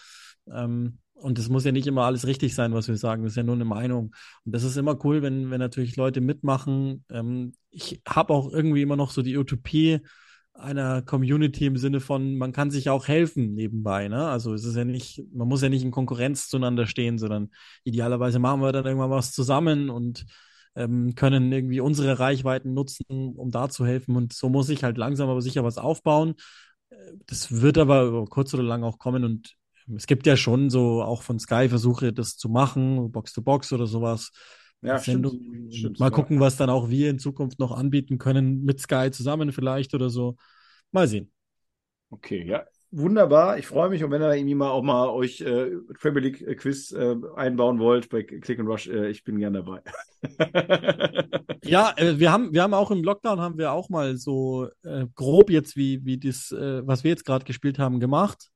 Ähm, 0.52 1.00
und 1.14 1.40
es 1.40 1.48
muss 1.50 1.64
ja 1.64 1.72
nicht 1.72 1.88
immer 1.88 2.04
alles 2.04 2.28
richtig 2.28 2.54
sein, 2.54 2.74
was 2.74 2.88
wir 2.88 2.98
sagen. 2.98 3.24
Das 3.24 3.34
ist 3.34 3.38
ja 3.38 3.44
nur 3.44 3.56
eine 3.56 3.66
Meinung. 3.66 4.14
Und 4.46 4.54
das 4.54 4.64
ist 4.64 4.76
immer 4.76 5.04
cool, 5.06 5.22
wenn, 5.22 5.52
wenn 5.52 5.60
natürlich 5.60 5.96
Leute 5.96 6.22
mitmachen. 6.22 7.06
Ähm, 7.10 7.54
ich 7.70 8.02
habe 8.08 8.34
auch 8.34 8.52
irgendwie 8.52 8.82
immer 8.82 8.98
noch 8.98 9.12
so 9.12 9.22
die 9.22 9.38
Utopie 9.38 10.02
einer 10.54 11.02
Community 11.02 11.66
im 11.66 11.78
Sinne 11.78 12.00
von, 12.00 12.36
man 12.38 12.52
kann 12.52 12.72
sich 12.72 12.90
auch 12.90 13.08
helfen 13.08 13.54
nebenbei. 13.54 14.08
Ne? 14.08 14.28
Also 14.28 14.54
es 14.54 14.66
ist 14.66 14.76
ja 14.76 14.86
nicht, 14.86 15.24
man 15.34 15.48
muss 15.48 15.62
ja 15.62 15.70
nicht 15.70 15.84
in 15.84 15.92
Konkurrenz 15.92 16.48
zueinander 16.48 16.86
stehen, 16.86 17.18
sondern 17.18 17.50
idealerweise 17.84 18.40
machen 18.40 18.62
wir 18.62 18.72
dann 18.72 18.86
irgendwann 18.86 19.10
was 19.10 19.32
zusammen 19.32 19.90
und 19.90 20.26
ähm, 20.76 21.16
können 21.16 21.52
irgendwie 21.52 21.80
unsere 21.80 22.20
Reichweiten 22.20 22.74
nutzen, 22.74 23.06
um 23.36 23.52
da 23.52 23.70
zu 23.70 23.86
helfen. 23.86 24.16
Und 24.16 24.34
so 24.34 24.50
muss 24.50 24.70
ich 24.70 24.84
halt 24.84 24.98
langsam 24.98 25.30
aber 25.30 25.42
sicher 25.42 25.64
was 25.64 25.78
aufbauen. 25.78 26.36
Äh, 26.90 26.96
das 27.28 27.62
wird 27.62 27.78
aber 27.78 28.26
kurz 28.26 28.54
oder 28.54 28.64
lang 28.64 28.84
auch 28.84 29.00
kommen 29.00 29.24
und 29.24 29.56
es 29.96 30.08
gibt 30.08 30.26
ja 30.26 30.38
schon 30.38 30.70
so 30.70 31.02
auch 31.02 31.22
von 31.22 31.40
Sky 31.40 31.70
Versuche, 31.70 32.14
das 32.14 32.38
zu 32.38 32.50
machen, 32.50 33.12
Box 33.12 33.34
to 33.34 33.42
Box 33.42 33.72
oder 33.74 33.88
sowas. 33.88 34.32
Ja, 34.82 35.00
stimmt, 35.00 35.32
stimmt, 35.74 36.00
Mal 36.00 36.12
gucken, 36.12 36.40
was 36.40 36.58
dann 36.58 36.70
auch 36.70 36.90
wir 36.90 37.10
in 37.10 37.18
Zukunft 37.18 37.58
noch 37.58 37.72
anbieten 37.72 38.18
können, 38.18 38.64
mit 38.64 38.82
Sky 38.82 39.12
zusammen 39.12 39.54
vielleicht 39.54 39.94
oder 39.94 40.10
so. 40.10 40.36
Mal 40.92 41.08
sehen. 41.08 41.32
Okay, 42.10 42.44
ja. 42.46 42.66
Wunderbar, 42.96 43.58
ich 43.58 43.66
freue 43.66 43.90
mich 43.90 44.04
und 44.04 44.12
wenn 44.12 44.22
ihr 44.22 44.36
irgendwie 44.36 44.54
mal 44.54 44.70
auch 44.70 44.84
mal 44.84 45.10
euch 45.10 45.42
äh, 45.42 45.72
Premier 46.00 46.22
League 46.22 46.42
äh, 46.42 46.54
Quiz 46.54 46.92
äh, 46.92 47.16
einbauen 47.36 47.80
wollt 47.80 48.08
bei 48.10 48.22
Click 48.22 48.60
and 48.60 48.70
Rush, 48.70 48.88
äh, 48.88 49.10
ich 49.10 49.24
bin 49.24 49.40
gern 49.40 49.54
dabei. 49.54 49.82
ja, 51.64 51.92
äh, 51.98 52.20
wir 52.20 52.32
haben 52.32 52.54
wir 52.54 52.62
haben 52.62 52.76
auch 52.76 52.92
im 52.92 53.04
Lockdown 53.04 53.42
haben 53.42 53.58
wir 53.58 53.72
auch 53.72 53.90
mal 53.90 54.16
so 54.18 54.68
äh, 54.84 55.08
grob 55.16 55.50
jetzt 55.50 55.76
wie 55.76 56.06
wie 56.06 56.20
das 56.20 56.52
was 56.52 57.04
wir 57.04 57.10
jetzt 57.10 57.26
gerade 57.26 57.46
gespielt 57.46 57.80
haben 57.80 58.00
gemacht. 58.00 58.52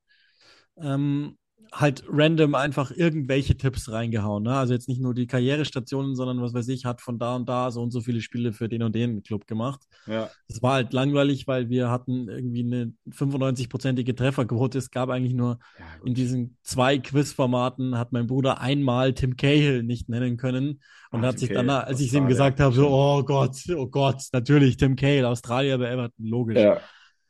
Ähm, 0.80 1.36
halt 1.72 2.04
random 2.08 2.54
einfach 2.54 2.90
irgendwelche 2.90 3.56
Tipps 3.56 3.90
reingehauen. 3.90 4.44
Ne? 4.44 4.56
Also 4.56 4.72
jetzt 4.72 4.88
nicht 4.88 5.00
nur 5.00 5.14
die 5.14 5.26
Karrierestationen, 5.26 6.14
sondern 6.14 6.40
was 6.40 6.54
weiß 6.54 6.68
ich, 6.68 6.84
hat 6.84 7.00
von 7.00 7.18
da 7.18 7.36
und 7.36 7.48
da 7.48 7.70
so 7.70 7.82
und 7.82 7.90
so 7.90 8.00
viele 8.00 8.20
Spiele 8.20 8.52
für 8.52 8.68
den 8.68 8.82
und 8.82 8.94
den 8.94 9.22
Club 9.22 9.46
gemacht. 9.46 9.80
Ja. 10.06 10.30
Das 10.48 10.62
war 10.62 10.74
halt 10.74 10.92
langweilig, 10.92 11.46
weil 11.46 11.68
wir 11.68 11.90
hatten 11.90 12.28
irgendwie 12.28 12.62
eine 12.62 12.92
95-prozentige 13.10 14.16
Trefferquote. 14.16 14.78
Es 14.78 14.90
gab 14.90 15.10
eigentlich 15.10 15.34
nur 15.34 15.58
ja, 15.78 15.84
in 16.04 16.14
diesen 16.14 16.56
zwei 16.62 16.98
Quizformaten 16.98 17.98
hat 17.98 18.12
mein 18.12 18.26
Bruder 18.26 18.60
einmal 18.60 19.12
Tim 19.14 19.36
Cahill 19.36 19.82
nicht 19.82 20.08
nennen 20.08 20.36
können 20.36 20.80
und 21.10 21.20
Ach, 21.20 21.28
hat 21.28 21.36
Tim 21.36 21.48
sich 21.48 21.52
dann, 21.52 21.68
als 21.70 22.00
ich 22.00 22.08
es 22.08 22.14
ihm 22.14 22.26
gesagt 22.26 22.60
habe, 22.60 22.74
so, 22.74 22.88
oh 22.88 23.22
Gott, 23.22 23.56
oh 23.76 23.86
Gott, 23.86 24.22
natürlich 24.32 24.76
Tim 24.76 24.96
Cahill, 24.96 25.24
Australier 25.24 25.78
bei 25.78 25.90
Everton, 25.90 26.26
logisch. 26.26 26.58
Ja. 26.58 26.80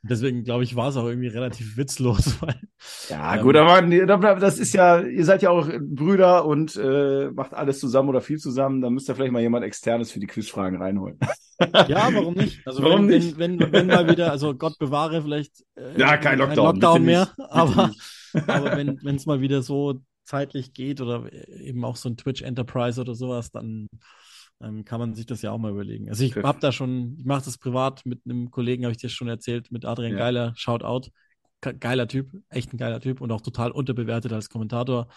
Deswegen 0.09 0.45
glaube 0.45 0.65
ich, 0.65 0.77
war 0.77 0.89
es 0.89 0.97
auch 0.97 1.07
irgendwie 1.07 1.29
relativ 1.29 1.77
witzlos. 1.77 2.37
Weil, 2.41 2.61
ja, 3.09 3.37
ähm, 3.37 3.43
gut, 3.43 3.57
aber 3.57 4.37
das 4.37 4.59
ist 4.59 4.75
ja, 4.75 5.01
ihr 5.01 5.25
seid 5.25 5.43
ja 5.43 5.51
auch 5.51 5.69
Brüder 5.81 6.45
und 6.45 6.77
äh, 6.77 7.31
macht 7.31 7.55
alles 7.55 7.81
zusammen 7.81 8.09
oder 8.09 8.21
viel 8.21 8.39
zusammen. 8.39 8.81
Da 8.81 8.91
müsst 8.91 9.09
ihr 9.09 9.15
vielleicht 9.15 9.33
mal 9.33 9.43
jemand 9.43 9.65
externes 9.65 10.11
für 10.13 10.21
die 10.21 10.27
Quizfragen 10.27 10.81
reinholen. 10.81 11.19
Ja, 11.89 12.09
warum 12.15 12.35
nicht? 12.35 12.65
Also 12.69 12.85
warum 12.85 13.09
wenn, 13.09 13.19
nicht? 13.19 13.37
Wenn, 13.37 13.59
wenn, 13.59 13.73
wenn, 13.73 13.87
mal 13.89 14.09
wieder, 14.09 14.31
also 14.31 14.55
Gott 14.55 14.79
bewahre, 14.79 15.23
vielleicht 15.23 15.65
äh, 15.75 15.99
ja, 15.99 16.17
kein 16.17 16.39
Lockdown, 16.39 16.67
Lockdown 16.67 17.05
mehr, 17.05 17.33
aber, 17.37 17.91
aber 18.47 18.77
wenn 18.77 19.17
es 19.17 19.27
mal 19.27 19.41
wieder 19.41 19.61
so 19.63 19.99
zeitlich 20.29 20.73
geht 20.73 21.01
oder 21.01 21.25
eben 21.33 21.85
auch 21.85 21.97
so 21.97 22.09
ein 22.09 22.17
Twitch 22.17 22.43
Enterprise 22.43 23.01
oder 23.01 23.17
sowas, 23.17 23.51
dann 23.51 23.89
ähm, 24.61 24.85
kann 24.85 25.01
man 25.01 25.15
sich 25.15 25.27
das 25.27 25.43
ja 25.43 25.51
auch 25.53 25.59
mal 25.59 25.71
überlegen. 25.71 26.09
Also 26.09 26.25
ich 26.25 26.37
habe 26.37 26.59
da 26.61 26.73
schon, 26.73 27.17
ich 27.19 27.25
mache 27.25 27.45
das 27.45 27.59
privat 27.59 28.05
mit 28.05 28.23
einem 28.25 28.51
Kollegen, 28.51 28.85
habe 28.85 28.93
ich 28.93 28.99
dir 28.99 29.09
schon 29.09 29.29
erzählt, 29.29 29.71
mit 29.71 29.85
Adrian 29.85 30.13
ja. 30.13 30.19
Geiler, 30.19 30.53
Shoutout. 30.57 31.11
Geiler 31.61 32.07
Typ, 32.07 32.31
echt 32.51 32.73
ein 32.73 32.79
geiler 32.79 33.01
Typ 33.01 33.21
und 33.21 33.33
auch 33.33 33.41
total 33.41 33.73
unterbewertet 33.73 34.33
als 34.33 34.49
Kommentator. 34.49 35.09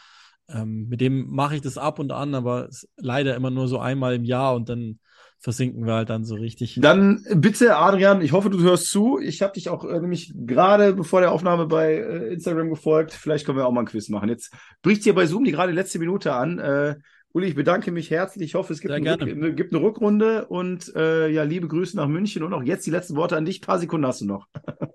Ähm, 0.49 0.87
mit 0.89 0.99
dem 0.99 1.29
mache 1.29 1.55
ich 1.55 1.61
das 1.61 1.77
ab 1.77 1.99
und 1.99 2.11
an, 2.11 2.33
aber 2.33 2.67
leider 2.97 3.35
immer 3.35 3.51
nur 3.51 3.67
so 3.67 3.77
einmal 3.77 4.15
im 4.15 4.23
Jahr 4.23 4.55
und 4.55 4.67
dann 4.67 4.99
versinken 5.39 5.85
wir 5.85 5.93
halt 5.93 6.09
dann 6.09 6.23
so 6.23 6.35
richtig. 6.35 6.79
Dann 6.81 7.23
bitte, 7.35 7.75
Adrian, 7.75 8.21
ich 8.21 8.31
hoffe, 8.31 8.49
du 8.49 8.59
hörst 8.59 8.89
zu. 8.89 9.19
Ich 9.19 9.41
habe 9.41 9.53
dich 9.53 9.69
auch 9.69 9.83
äh, 9.85 9.99
nämlich 9.99 10.33
gerade 10.35 10.93
bevor 10.93 11.21
der 11.21 11.31
Aufnahme 11.31 11.65
bei 11.67 11.95
äh, 11.95 12.33
Instagram 12.33 12.69
gefolgt. 12.69 13.11
Vielleicht 13.11 13.45
können 13.45 13.57
wir 13.57 13.65
auch 13.65 13.71
mal 13.71 13.81
ein 13.81 13.87
Quiz 13.87 14.09
machen. 14.09 14.29
Jetzt 14.29 14.53
bricht 14.81 15.03
hier 15.03 15.15
bei 15.15 15.25
Zoom 15.25 15.43
die 15.43 15.51
gerade 15.51 15.71
letzte 15.71 15.99
Minute 15.99 16.33
an. 16.33 16.59
Äh, 16.59 16.95
Uli, 17.33 17.47
ich 17.47 17.55
bedanke 17.55 17.91
mich 17.91 18.09
herzlich. 18.09 18.49
Ich 18.49 18.55
hoffe, 18.55 18.73
es 18.73 18.81
gibt, 18.81 18.93
eine, 18.93 19.13
eine, 19.13 19.53
gibt 19.53 19.73
eine, 19.73 19.81
Rückrunde 19.81 20.45
und 20.47 20.93
äh, 20.95 21.29
ja, 21.29 21.43
liebe 21.43 21.67
Grüße 21.67 21.95
nach 21.95 22.07
München 22.07 22.43
und 22.43 22.53
auch 22.53 22.63
jetzt 22.63 22.85
die 22.85 22.91
letzten 22.91 23.15
Worte 23.15 23.37
an 23.37 23.45
dich. 23.45 23.61
Ein 23.61 23.65
paar 23.65 23.79
Sekunden 23.79 24.05
hast 24.05 24.21
du 24.21 24.25
noch. 24.25 24.47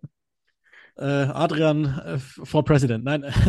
Äh, 0.98 1.04
Adrian 1.04 1.84
äh, 1.84 2.18
for 2.18 2.64
President. 2.64 3.04
Nein, 3.04 3.20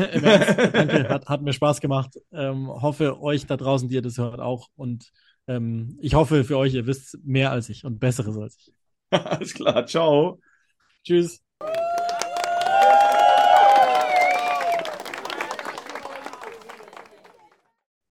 danke, 0.74 1.08
hat, 1.08 1.30
hat, 1.30 1.42
mir 1.42 1.54
Spaß 1.54 1.80
gemacht. 1.80 2.20
Ähm, 2.34 2.68
hoffe 2.68 3.22
euch 3.22 3.46
da 3.46 3.56
draußen, 3.56 3.88
die 3.88 3.96
ihr 3.96 4.02
das 4.02 4.18
hört, 4.18 4.42
auch. 4.42 4.68
Und 4.76 5.14
ähm, 5.48 5.98
ich 6.02 6.14
hoffe 6.14 6.44
für 6.44 6.58
euch, 6.58 6.74
ihr 6.74 6.88
wisst 6.88 7.18
mehr 7.24 7.52
als 7.52 7.70
ich 7.70 7.86
und 7.86 8.00
Besseres 8.00 8.38
als 8.38 8.58
ich. 8.58 8.74
Alles 9.12 9.54
klar, 9.54 9.86
ciao. 9.86 10.42
Tschüss. 11.06 11.42